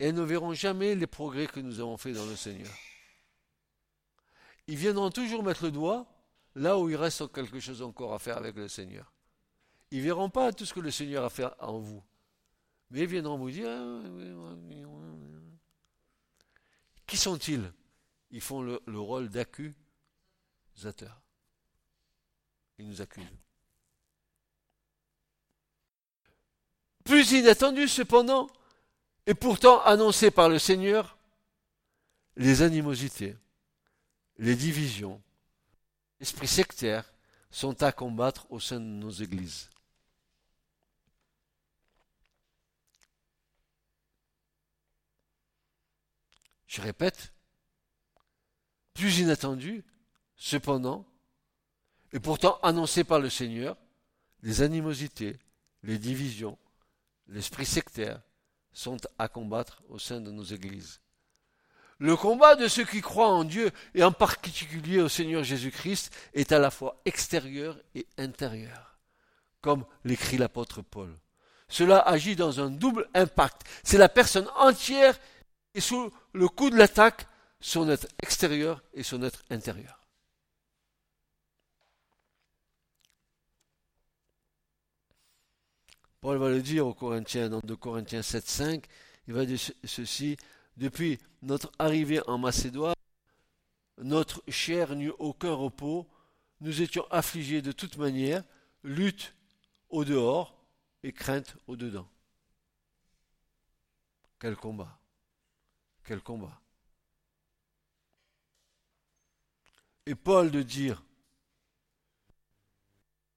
et 0.01 0.07
elles 0.07 0.15
ne 0.15 0.23
verront 0.23 0.53
jamais 0.53 0.97
les 0.97 1.07
progrès 1.07 1.47
que 1.47 1.61
nous 1.61 1.79
avons 1.79 1.97
faits 1.97 2.17
dans 2.17 2.27
le 2.27 2.35
Seigneur. 2.35 2.73
Ils 4.67 4.77
viendront 4.77 5.11
toujours 5.11 5.45
mettre 5.45 5.65
le 5.65 5.71
doigt 5.71 6.13
là 6.57 6.77
où 6.77 6.91
il 6.91 6.97
reste 6.97 7.33
quelque 7.33 7.61
chose 7.61 7.83
encore 7.83 8.15
à 8.15 8.19
faire 8.19 8.39
avec 8.39 8.57
le 8.57 8.67
Seigneur. 8.67 9.13
Ils 9.93 9.99
ne 9.99 10.05
verront 10.05 10.29
pas 10.29 10.53
tout 10.53 10.67
ce 10.67 10.75
que 10.75 10.81
le 10.81 10.91
Seigneur 10.91 11.25
a 11.25 11.31
fait 11.31 11.47
en 11.61 11.79
vous. 11.79 12.03
Mais 12.91 13.01
ils 13.01 13.07
viendront 13.07 13.39
vous 13.39 13.51
dire 13.51 13.69
ah, 13.69 14.03
Qui 17.07 17.17
sont-ils? 17.17 17.73
Ils 18.33 18.41
font 18.41 18.63
le, 18.63 18.81
le 18.87 18.99
rôle 18.99 19.29
d'accusateur. 19.29 21.20
Ils 22.81 22.89
nous 22.89 23.01
accusent. 23.01 23.25
plus 27.11 27.33
inattendu 27.33 27.89
cependant, 27.89 28.49
et 29.27 29.35
pourtant 29.35 29.83
annoncé 29.83 30.31
par 30.31 30.49
le 30.49 30.61
Seigneur, 30.61 31.19
les 32.37 32.63
animosités, 32.63 33.37
les 34.39 34.55
divisions, 34.55 35.21
l'esprit 36.21 36.47
sectaire 36.47 37.13
sont 37.51 37.83
à 37.83 37.91
combattre 37.91 38.47
au 38.51 38.61
sein 38.61 38.79
de 38.79 38.85
nos 38.85 39.11
églises. 39.11 39.69
Je 46.69 46.81
répète, 46.81 47.33
plus 48.95 49.19
inattendu, 49.19 49.85
cependant, 50.37 51.10
et 52.13 52.21
pourtant 52.21 52.59
annoncé 52.63 53.05
par 53.05 53.21
le 53.21 53.31
Seigneur, 53.31 53.77
les 54.43 54.63
animosités, 54.63 55.39
les 55.83 55.99
divisions, 55.99 56.59
l'esprit 57.29 57.67
sectaire 57.67 58.21
sont 58.73 58.99
à 59.19 59.29
combattre 59.29 59.83
au 59.89 59.99
sein 59.99 60.21
de 60.21 60.31
nos 60.31 60.45
églises. 60.45 61.01
Le 61.99 62.17
combat 62.17 62.57
de 62.57 62.67
ceux 62.67 62.85
qui 62.85 63.03
croient 63.03 63.29
en 63.29 63.45
Dieu, 63.45 63.71
et 63.95 64.03
en 64.03 64.13
particulier 64.13 65.01
au 65.01 65.09
Seigneur 65.09 65.45
Jésus-Christ, 65.45 66.11
est 66.33 66.51
à 66.51 66.59
la 66.59 66.71
fois 66.71 67.01
extérieur 67.05 67.79
et 67.95 68.07
intérieur, 68.17 68.99
comme 69.61 69.85
l'écrit 70.05 70.39
l'apôtre 70.39 70.81
Paul. 70.81 71.15
Cela 71.69 72.01
agit 72.01 72.37
dans 72.37 72.59
un 72.61 72.71
double 72.71 73.09
impact. 73.15 73.63
C'est 73.85 73.99
la 73.99 74.09
personne 74.09 74.49
entière 74.57 75.19
qui 75.19 75.79
est 75.79 75.81
sous 75.81 76.11
le 76.33 76.49
coup 76.49 76.71
de 76.71 76.77
l'attaque, 76.77 77.27
son 77.61 77.89
être 77.91 78.09
extérieur 78.23 78.83
et 78.95 79.03
son 79.03 79.23
être 79.23 79.43
intérieur. 79.51 80.00
Paul 86.21 86.37
va 86.37 86.51
le 86.51 86.61
dire 86.61 86.87
aux 86.87 86.95
Corinthiens, 86.95 87.49
dans 87.49 87.61
2 87.61 87.77
Corinthiens 87.77 88.23
7, 88.23 88.47
5, 88.47 88.87
il 89.27 89.35
va 89.35 89.47
dire 89.47 89.59
ceci, 89.85 90.37
depuis 90.77 91.19
notre 91.41 91.73
arrivée 91.79 92.21
en 92.29 92.37
Macédoine, 92.37 92.95
notre 93.99 94.43
chair 94.49 94.95
n'eut 94.97 95.13
aucun 95.19 95.53
repos, 95.53 96.07
nous 96.61 96.83
étions 96.83 97.07
affligés 97.11 97.63
de 97.63 97.73
toute 97.73 97.97
manière, 97.97 98.45
lutte 98.83 99.35
au 99.89 100.05
dehors 100.05 100.63
et 101.03 101.13
crainte 101.13 101.57
au 101.67 101.77
dedans. 101.77 102.09
Quel 104.39 104.57
combat 104.57 104.99
Quel 106.05 106.21
combat 106.21 106.61
Et 110.05 110.15
Paul 110.15 110.51
de 110.51 110.63
dire, 110.63 111.03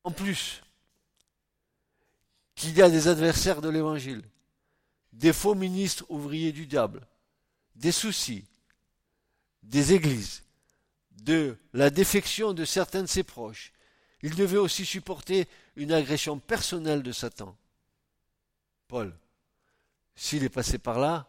en 0.04 0.12
plus, 0.12 0.63
qu'il 2.64 2.78
y 2.78 2.82
a 2.82 2.90
des 2.90 3.10
adversaires 3.10 3.62
de 3.62 3.70
l'Évangile, 3.70 4.24
des 5.12 5.34
faux 5.34 5.54
ministres 5.54 6.06
ouvriers 6.10 6.54
du 6.54 6.66
diable, 6.66 7.06
des 7.76 7.92
soucis, 7.92 8.46
des 9.64 9.94
églises, 9.94 10.44
de 11.12 11.58
la 11.74 11.90
défection 11.90 12.54
de 12.54 12.64
certains 12.64 13.02
de 13.02 13.08
ses 13.08 13.24
proches. 13.24 13.74
Il 14.22 14.36
devait 14.36 14.58
aussi 14.58 14.86
supporter 14.86 15.48
une 15.76 15.92
agression 15.92 16.40
personnelle 16.40 17.04
de 17.04 17.12
Satan. 17.12 17.58
Paul, 18.88 19.14
s'il 20.16 20.44
est 20.44 20.50
passé 20.50 20.78
par 20.78 21.00
là, 21.00 21.28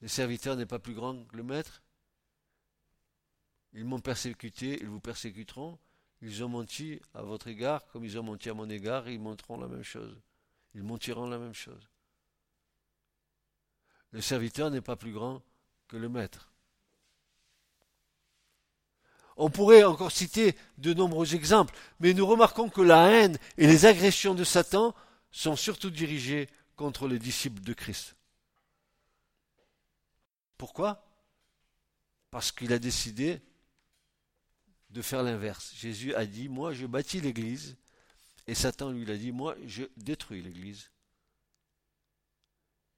le 0.00 0.08
serviteur 0.08 0.56
n'est 0.56 0.66
pas 0.66 0.78
plus 0.78 0.94
grand 0.94 1.24
que 1.24 1.36
le 1.36 1.42
maître. 1.42 1.82
Ils 3.74 3.84
m'ont 3.84 4.00
persécuté, 4.00 4.78
ils 4.80 4.88
vous 4.88 5.00
persécuteront. 5.00 5.78
Ils 6.22 6.44
ont 6.44 6.48
menti 6.48 7.00
à 7.14 7.22
votre 7.22 7.48
égard 7.48 7.84
comme 7.88 8.04
ils 8.04 8.18
ont 8.18 8.22
menti 8.22 8.48
à 8.48 8.54
mon 8.54 8.70
égard, 8.70 9.08
ils 9.08 9.20
monteront 9.20 9.58
la 9.58 9.66
même 9.66 9.82
chose. 9.82 10.16
Ils 10.74 10.84
mentiront 10.84 11.28
la 11.28 11.38
même 11.38 11.52
chose. 11.52 11.88
Le 14.12 14.20
serviteur 14.20 14.70
n'est 14.70 14.80
pas 14.80 14.96
plus 14.96 15.12
grand 15.12 15.42
que 15.88 15.96
le 15.96 16.08
maître. 16.08 16.50
On 19.36 19.50
pourrait 19.50 19.82
encore 19.82 20.12
citer 20.12 20.54
de 20.78 20.94
nombreux 20.94 21.34
exemples, 21.34 21.74
mais 22.00 22.14
nous 22.14 22.26
remarquons 22.26 22.68
que 22.68 22.82
la 22.82 23.10
haine 23.10 23.38
et 23.56 23.66
les 23.66 23.86
agressions 23.86 24.34
de 24.34 24.44
Satan 24.44 24.94
sont 25.30 25.56
surtout 25.56 25.90
dirigées 25.90 26.48
contre 26.76 27.08
les 27.08 27.18
disciples 27.18 27.62
de 27.62 27.72
Christ. 27.72 28.14
Pourquoi? 30.58 31.04
Parce 32.30 32.52
qu'il 32.52 32.72
a 32.72 32.78
décidé 32.78 33.40
de 34.92 35.02
faire 35.02 35.22
l'inverse. 35.22 35.72
Jésus 35.74 36.14
a 36.14 36.26
dit, 36.26 36.48
moi 36.48 36.72
je 36.72 36.86
bâtis 36.86 37.20
l'Église, 37.20 37.76
et 38.46 38.54
Satan 38.54 38.90
lui 38.90 39.10
a 39.10 39.16
dit, 39.16 39.32
moi 39.32 39.56
je 39.66 39.84
détruis 39.96 40.42
l'Église. 40.42 40.90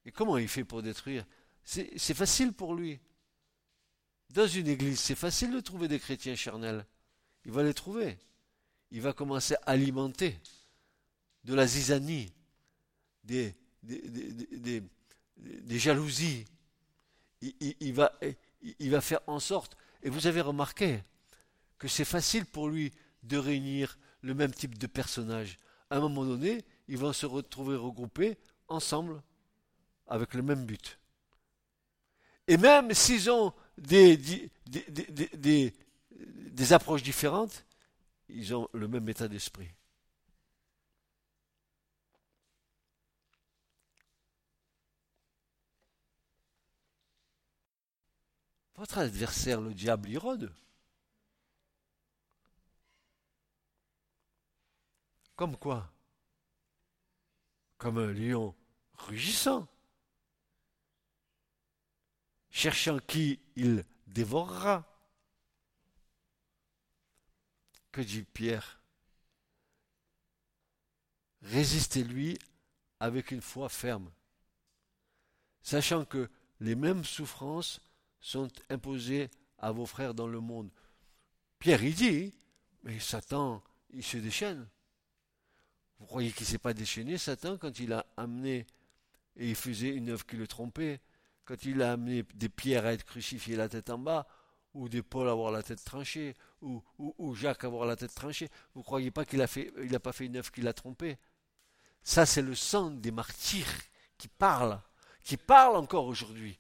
Et 0.05 0.13
comment 0.13 0.37
il 0.37 0.49
fait 0.49 0.65
pour 0.65 0.83
détruire? 0.83 1.25
C'est 1.65 2.15
facile 2.15 2.53
pour 2.53 2.75
lui. 2.75 3.01
Dans 4.31 4.47
une 4.47 4.69
église, 4.69 5.01
c'est 5.01 5.15
facile 5.15 5.53
de 5.53 5.61
trouver 5.61 5.89
des 5.89 5.99
chrétiens 5.99 6.35
charnels. 6.35 6.85
Il 7.47 7.53
va 7.53 7.63
les 7.63 7.73
trouver. 7.73 8.19
Il 8.91 9.01
va 9.01 9.13
commencer 9.13 9.55
à 9.55 9.71
alimenter 9.71 10.39
de 11.45 11.55
la 11.55 11.67
zizanie, 11.67 12.33
des, 13.23 13.55
jalousies. 15.71 16.45
Il 17.41 17.95
va 17.95 19.01
faire 19.01 19.21
en 19.27 19.41
sorte, 19.41 19.77
et 20.03 20.11
vous 20.11 20.27
avez 20.27 20.43
remarqué, 20.43 21.03
que 21.85 21.91
c'est 21.91 22.07
facile 22.07 22.47
pour 22.47 22.71
lui 22.71 22.95
de 23.25 23.37
réunir 23.37 23.99
le 24.23 24.33
même 24.33 24.55
type 24.55 24.79
de 24.79 24.87
personnages. 24.87 25.59
À 25.91 25.99
un 25.99 26.01
moment 26.01 26.25
donné, 26.25 26.65
ils 26.89 26.97
vont 26.97 27.13
se 27.13 27.27
retrouver 27.27 27.77
regroupés 27.77 28.39
ensemble 28.69 29.23
avec 30.07 30.33
le 30.33 30.41
même 30.41 30.65
but. 30.65 30.99
Et 32.49 32.57
même 32.57 32.95
s'ils 32.95 33.31
ont 33.31 33.53
des, 33.77 34.41
approches 36.71 37.03
différentes, 37.03 37.67
ils 38.31 38.55
ont 38.55 38.67
le 38.73 38.89
même 38.89 39.07
état 39.11 39.29
d'esprit. 39.29 39.69
Votre 48.77 48.97
adversaire, 48.97 49.61
le 49.61 49.75
diable, 49.75 50.09
il 50.09 50.17
rôde. 50.17 50.51
Comme 55.37 55.57
quoi? 55.57 55.93
Comme 57.77 57.99
un 57.99 58.13
lion 58.13 58.55
rugissant, 58.95 59.67
cherchant 62.51 62.99
qui 63.01 63.41
il 63.57 63.85
dévorera. 64.07 64.91
Que 67.91 68.01
dit 68.01 68.23
Pierre? 68.23 68.81
Résistez-lui 71.43 72.39
avec 73.01 73.31
une 73.31 73.43
foi 73.43 73.69
ferme, 73.69 74.11
sachant 75.63 76.05
que 76.05 76.31
les 76.61 76.75
mêmes 76.75 77.05
souffrances 77.05 77.81
sont 78.21 78.49
imposées 78.71 79.31
à 79.59 79.73
vos 79.73 79.87
frères 79.87 80.15
dans 80.15 80.27
le 80.27 80.41
monde. 80.41 80.71
Pierre, 81.59 81.85
il 81.85 81.95
dit, 81.95 82.35
mais 82.83 82.99
Satan, 82.99 83.63
il 83.91 84.03
se 84.03 84.17
déchaîne. 84.17 84.69
Vous 85.99 86.07
croyez 86.07 86.33
qu'il 86.33 86.47
ne 86.47 86.51
s'est 86.51 86.59
pas 86.59 86.75
déchaîné, 86.75 87.19
Satan, 87.19 87.57
quand 87.57 87.79
il 87.79 87.93
a 87.93 88.07
amené 88.17 88.67
et 89.37 89.49
il 89.49 89.55
faisait 89.55 89.91
une 89.91 90.11
œuvre 90.11 90.27
qui 90.27 90.37
le 90.37 90.47
trompait, 90.47 91.01
quand 91.45 91.65
il 91.65 91.83
a 91.83 91.93
amené 91.93 92.25
des 92.35 92.49
pierres 92.49 92.87
à 92.87 92.93
être 92.93 93.05
crucifié 93.05 93.57
la 93.57 93.69
tête 93.69 93.91
en 93.91 93.99
bas, 93.99 94.27
ou 94.75 94.89
des 94.89 95.03
Paul 95.03 95.29
à 95.29 95.33
avoir 95.33 95.53
la 95.53 95.63
tête 95.63 95.85
tranchée, 95.85 96.35
ou, 96.61 97.35
Jacques 97.35 97.65
à 97.65 97.69
avoir 97.69 97.87
la 97.87 97.97
tête 97.97 98.15
tranchée, 98.15 98.49
vous 98.75 98.81
ne 98.81 98.85
croyez 98.85 99.11
pas 99.11 99.25
qu'il 99.25 99.39
n'a 99.39 100.01
pas 100.01 100.13
fait 100.13 100.27
une 100.27 100.37
œuvre 100.37 100.51
qui 100.51 100.63
l'a 100.63 100.73
trompé 100.73 101.17
Ça, 102.03 102.27
c'est 102.27 102.43
le 102.43 102.55
sang 102.55 102.91
des 102.91 103.11
martyrs 103.11 103.67
qui 104.19 104.29
parle, 104.29 104.81
qui 105.23 105.37
parle 105.37 105.77
encore 105.77 106.07
aujourd'hui. 106.07 106.59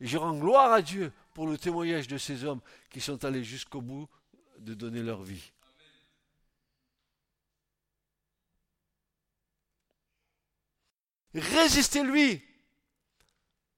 Et 0.00 0.06
je 0.06 0.16
rends 0.16 0.36
gloire 0.36 0.72
à 0.72 0.82
Dieu 0.82 1.12
pour 1.34 1.46
le 1.46 1.58
témoignage 1.58 2.08
de 2.08 2.18
ces 2.18 2.44
hommes 2.44 2.60
qui 2.90 3.00
sont 3.00 3.24
allés 3.24 3.44
jusqu'au 3.44 3.80
bout 3.80 4.08
de 4.58 4.74
donner 4.74 5.02
leur 5.02 5.22
vie. 5.22 5.52
Résistez-lui. 11.34 12.42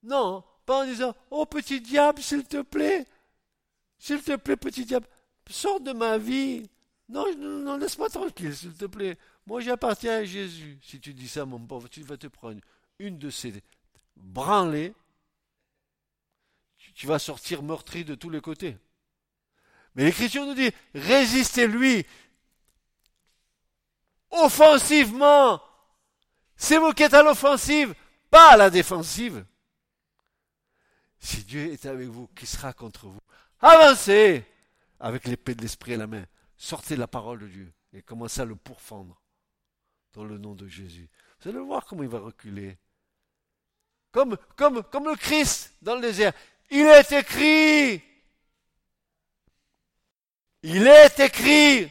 Non, 0.02 0.44
pas 0.66 0.82
en 0.82 0.86
disant 0.86 1.14
Oh 1.30 1.46
petit 1.46 1.80
diable, 1.80 2.22
s'il 2.22 2.44
te 2.44 2.62
plaît, 2.62 3.06
s'il 3.98 4.22
te 4.22 4.36
plaît, 4.36 4.56
petit 4.56 4.84
diable, 4.84 5.06
sors 5.48 5.80
de 5.80 5.92
ma 5.92 6.18
vie. 6.18 6.68
Non, 7.08 7.24
non, 7.36 7.76
laisse-moi 7.76 8.08
tranquille, 8.08 8.54
s'il 8.54 8.74
te 8.74 8.86
plaît. 8.86 9.18
Moi, 9.46 9.60
j'appartiens 9.60 10.18
à 10.18 10.24
Jésus. 10.24 10.78
Si 10.82 11.00
tu 11.00 11.12
dis 11.12 11.28
ça, 11.28 11.44
mon 11.44 11.60
pauvre, 11.60 11.88
tu 11.88 12.02
vas 12.02 12.16
te 12.16 12.26
prendre 12.26 12.60
une 12.98 13.18
de 13.18 13.30
ces 13.30 13.52
branlées. 14.16 14.94
Tu 16.94 17.06
vas 17.06 17.18
sortir 17.18 17.62
meurtri 17.62 18.04
de 18.04 18.14
tous 18.14 18.30
les 18.30 18.40
côtés. 18.40 18.76
Mais 19.94 20.04
l'Écriture 20.04 20.46
nous 20.46 20.54
dit 20.54 20.70
résistez-lui 20.94 22.06
offensivement 24.30 25.62
c'est 26.56 26.78
vous 26.78 26.92
qui 26.92 27.02
êtes 27.02 27.14
à 27.14 27.22
l'offensive, 27.22 27.94
pas 28.30 28.52
à 28.52 28.56
la 28.56 28.70
défensive. 28.70 29.44
Si 31.18 31.44
Dieu 31.44 31.72
est 31.72 31.86
avec 31.86 32.08
vous, 32.08 32.28
qui 32.28 32.46
sera 32.46 32.72
contre 32.72 33.06
vous? 33.06 33.20
Avancez 33.60 34.44
avec 35.00 35.26
l'épée 35.26 35.54
de 35.54 35.62
l'esprit 35.62 35.94
à 35.94 35.98
la 35.98 36.06
main. 36.06 36.24
Sortez 36.56 36.96
la 36.96 37.06
parole 37.06 37.40
de 37.40 37.46
Dieu 37.46 37.72
et 37.92 38.02
commencez 38.02 38.40
à 38.40 38.44
le 38.44 38.56
pourfendre 38.56 39.20
dans 40.12 40.24
le 40.24 40.38
nom 40.38 40.54
de 40.54 40.68
Jésus. 40.68 41.08
Vous 41.40 41.50
allez 41.50 41.58
voir 41.58 41.84
comment 41.86 42.02
il 42.02 42.08
va 42.08 42.20
reculer. 42.20 42.76
comme, 44.12 44.36
comme, 44.56 44.82
comme 44.84 45.06
le 45.06 45.16
Christ 45.16 45.74
dans 45.82 45.96
le 45.96 46.00
désert. 46.00 46.32
Il 46.70 46.86
est 46.86 47.12
écrit. 47.12 48.02
Il 50.62 50.86
est 50.86 51.20
écrit. 51.20 51.90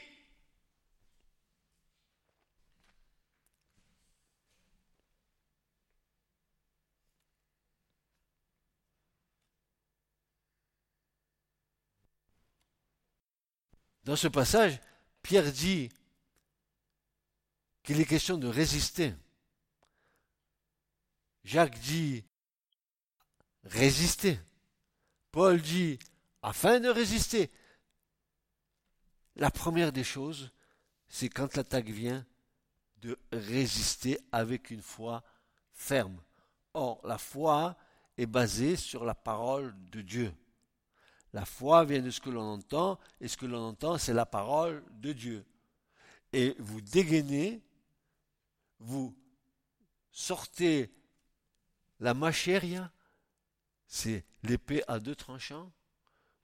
Dans 14.04 14.16
ce 14.16 14.28
passage, 14.28 14.80
Pierre 15.22 15.51
dit 15.51 15.89
qu'il 17.84 17.99
est 17.99 18.06
question 18.06 18.38
de 18.38 18.47
résister. 18.47 19.14
Jacques 21.43 21.80
dit 21.80 22.26
résister. 23.64 24.39
Paul 25.32 25.62
dit 25.62 25.99
afin 26.41 26.80
de 26.80 26.89
résister. 26.89 27.49
La 29.36 29.49
première 29.49 29.91
des 29.91 30.04
choses, 30.04 30.51
c'est 31.08 31.30
quand 31.30 31.56
l'attaque 31.56 31.89
vient, 31.89 32.26
de 32.97 33.18
résister 33.32 34.20
avec 34.32 34.70
une 34.70 34.82
foi 34.82 35.24
ferme. 35.74 36.22
Or, 36.74 37.01
la 37.06 37.18
foi 37.18 37.76
est 38.18 38.26
basée 38.26 38.76
sur 38.76 39.04
la 39.04 39.16
parole 39.16 39.76
de 39.89 40.01
Dieu. 40.01 40.34
La 41.34 41.46
foi 41.46 41.84
vient 41.84 42.02
de 42.02 42.12
ce 42.12 42.22
que 42.22 42.30
l'on 42.30 42.44
entend, 42.44 43.00
et 43.20 43.28
ce 43.28 43.38
que 43.38 43.48
l'on 43.48 43.62
entend, 43.62 43.98
c'est 43.98 44.14
la 44.14 44.26
parole 44.26 44.84
de 44.92 45.14
Dieu. 45.14 45.46
Et 46.32 46.56
vous 46.60 46.80
dégainez, 46.80 47.62
vous 48.80 49.16
sortez 50.12 50.94
la 52.00 52.14
machéria, 52.14 52.92
c'est 53.88 54.26
l'épée 54.44 54.84
à 54.88 55.00
deux 55.00 55.16
tranchants, 55.16 55.72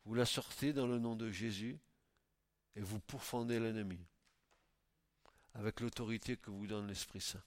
vous 0.06 0.16
la 0.16 0.26
sortez 0.26 0.74
dans 0.74 0.88
le 0.88 0.98
nom 0.98 1.16
de 1.16 1.30
Jésus, 1.30 1.78
et 2.76 2.82
vous 2.82 3.00
pourfendez 3.00 3.60
l'ennemi, 3.60 4.00
avec 5.54 5.82
l'autorité 5.82 6.38
que 6.38 6.50
vous 6.50 6.66
donne 6.66 6.88
l'Esprit 6.88 7.22
Saint. 7.22 7.44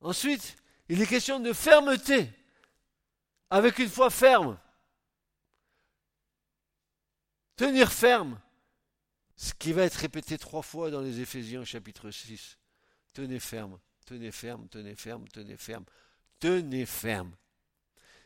Ensuite, 0.00 0.56
il 0.90 1.00
est 1.00 1.06
question 1.06 1.38
de 1.38 1.52
fermeté, 1.52 2.28
avec 3.48 3.78
une 3.78 3.88
foi 3.88 4.10
ferme. 4.10 4.58
Tenir 7.54 7.92
ferme, 7.92 8.40
ce 9.36 9.54
qui 9.54 9.72
va 9.72 9.84
être 9.84 9.94
répété 9.94 10.36
trois 10.36 10.62
fois 10.62 10.90
dans 10.90 11.00
les 11.00 11.20
Éphésiens 11.20 11.64
chapitre 11.64 12.10
6. 12.10 12.58
Tenez 13.12 13.38
ferme, 13.38 13.78
tenez 14.04 14.32
ferme, 14.32 14.68
tenez 14.68 14.96
ferme, 14.96 15.28
tenez 15.28 15.56
ferme, 15.56 15.84
tenez 16.40 16.86
ferme. 16.86 17.36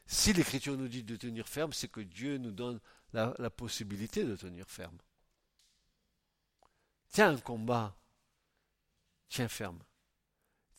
Si 0.06 0.32
l'Écriture 0.32 0.78
nous 0.78 0.88
dit 0.88 1.02
de 1.02 1.16
tenir 1.16 1.46
ferme, 1.46 1.74
c'est 1.74 1.88
que 1.88 2.00
Dieu 2.00 2.38
nous 2.38 2.52
donne 2.52 2.80
la, 3.12 3.34
la 3.38 3.50
possibilité 3.50 4.24
de 4.24 4.36
tenir 4.36 4.70
ferme. 4.70 4.96
Tiens 7.10 7.34
un 7.34 7.38
combat, 7.38 7.94
tiens 9.28 9.48
ferme. 9.48 9.84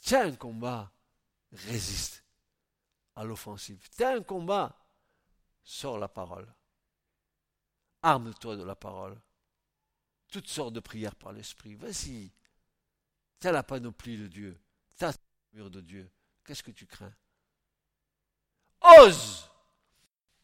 Tiens 0.01 0.25
un 0.25 0.35
combat, 0.35 0.91
résiste 1.55 2.23
à 3.15 3.23
l'offensive. 3.23 3.87
T'as 3.95 4.15
un 4.15 4.23
combat, 4.23 4.77
sors 5.63 5.97
la 5.97 6.07
parole. 6.07 6.47
Arme-toi 8.01 8.55
de 8.55 8.63
la 8.63 8.75
parole. 8.75 9.19
Toutes 10.29 10.47
sortes 10.47 10.73
de 10.73 10.79
prières 10.79 11.15
par 11.15 11.31
l'esprit. 11.31 11.75
Vas-y. 11.75 12.31
T'as 13.39 13.51
la 13.51 13.63
panoplie 13.63 14.17
de 14.17 14.27
Dieu. 14.27 14.59
T'as 14.97 15.11
le 15.11 15.57
mur 15.57 15.69
de 15.69 15.81
Dieu. 15.81 16.09
Qu'est-ce 16.43 16.63
que 16.63 16.71
tu 16.71 16.85
crains? 16.85 17.13
Ose 18.99 19.49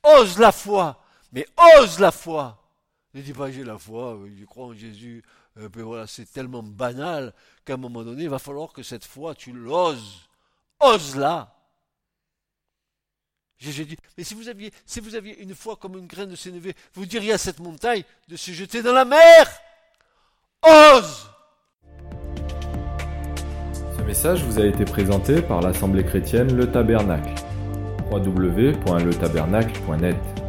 Ose 0.03 0.39
la 0.39 0.51
foi 0.51 1.03
Mais 1.32 1.45
ose 1.78 1.99
la 1.99 2.12
foi 2.12 2.57
Ne 3.14 3.22
dis 3.22 3.34
pas 3.34 3.51
j'ai 3.51 3.64
la 3.64 3.78
foi, 3.78 4.18
je 4.36 4.45
crois 4.45 4.68
en 4.68 4.74
Jésus. 4.74 5.24
Euh, 5.57 5.70
voilà, 5.74 6.07
c'est 6.07 6.26
tellement 6.26 6.64
banal 6.64 7.34
qu'à 7.66 7.74
un 7.74 7.78
moment 7.78 8.03
donné, 8.03 8.24
il 8.24 8.30
va 8.30 8.39
falloir 8.39 8.72
que 8.72 8.84
cette 8.84 9.05
foi, 9.05 9.36
tu 9.36 9.51
l'oses 9.51 10.30
ose-la. 10.82 11.54
Jésus 13.58 13.86
dit, 13.86 13.98
mais 14.18 14.24
si 14.24 14.34
vous 14.34 14.50
aviez, 14.50 14.74
si 14.88 15.00
vous 15.00 15.14
aviez 15.16 15.40
une 15.40 15.54
foi 15.54 15.76
comme 15.76 15.96
une 15.96 16.08
graine 16.08 16.30
de 16.30 16.36
sénévé, 16.36 16.74
vous 16.96 17.06
diriez 17.06 17.34
à 17.34 17.38
cette 17.38 17.60
montagne 17.60 18.04
de 18.28 18.36
se 18.36 18.50
jeter 18.52 18.82
dans 18.82 18.94
la 18.94 19.06
mer. 19.06 19.48
Ose 20.64 21.30
Ce 23.98 24.02
message 24.02 24.44
vous 24.44 24.60
a 24.60 24.66
été 24.66 24.84
présenté 24.84 25.44
par 25.44 25.62
l'Assemblée 25.62 26.04
chrétienne 26.04 26.56
Le 26.56 26.72
Tabernacle. 26.72 27.36
www.letabernacle.net 28.12 30.41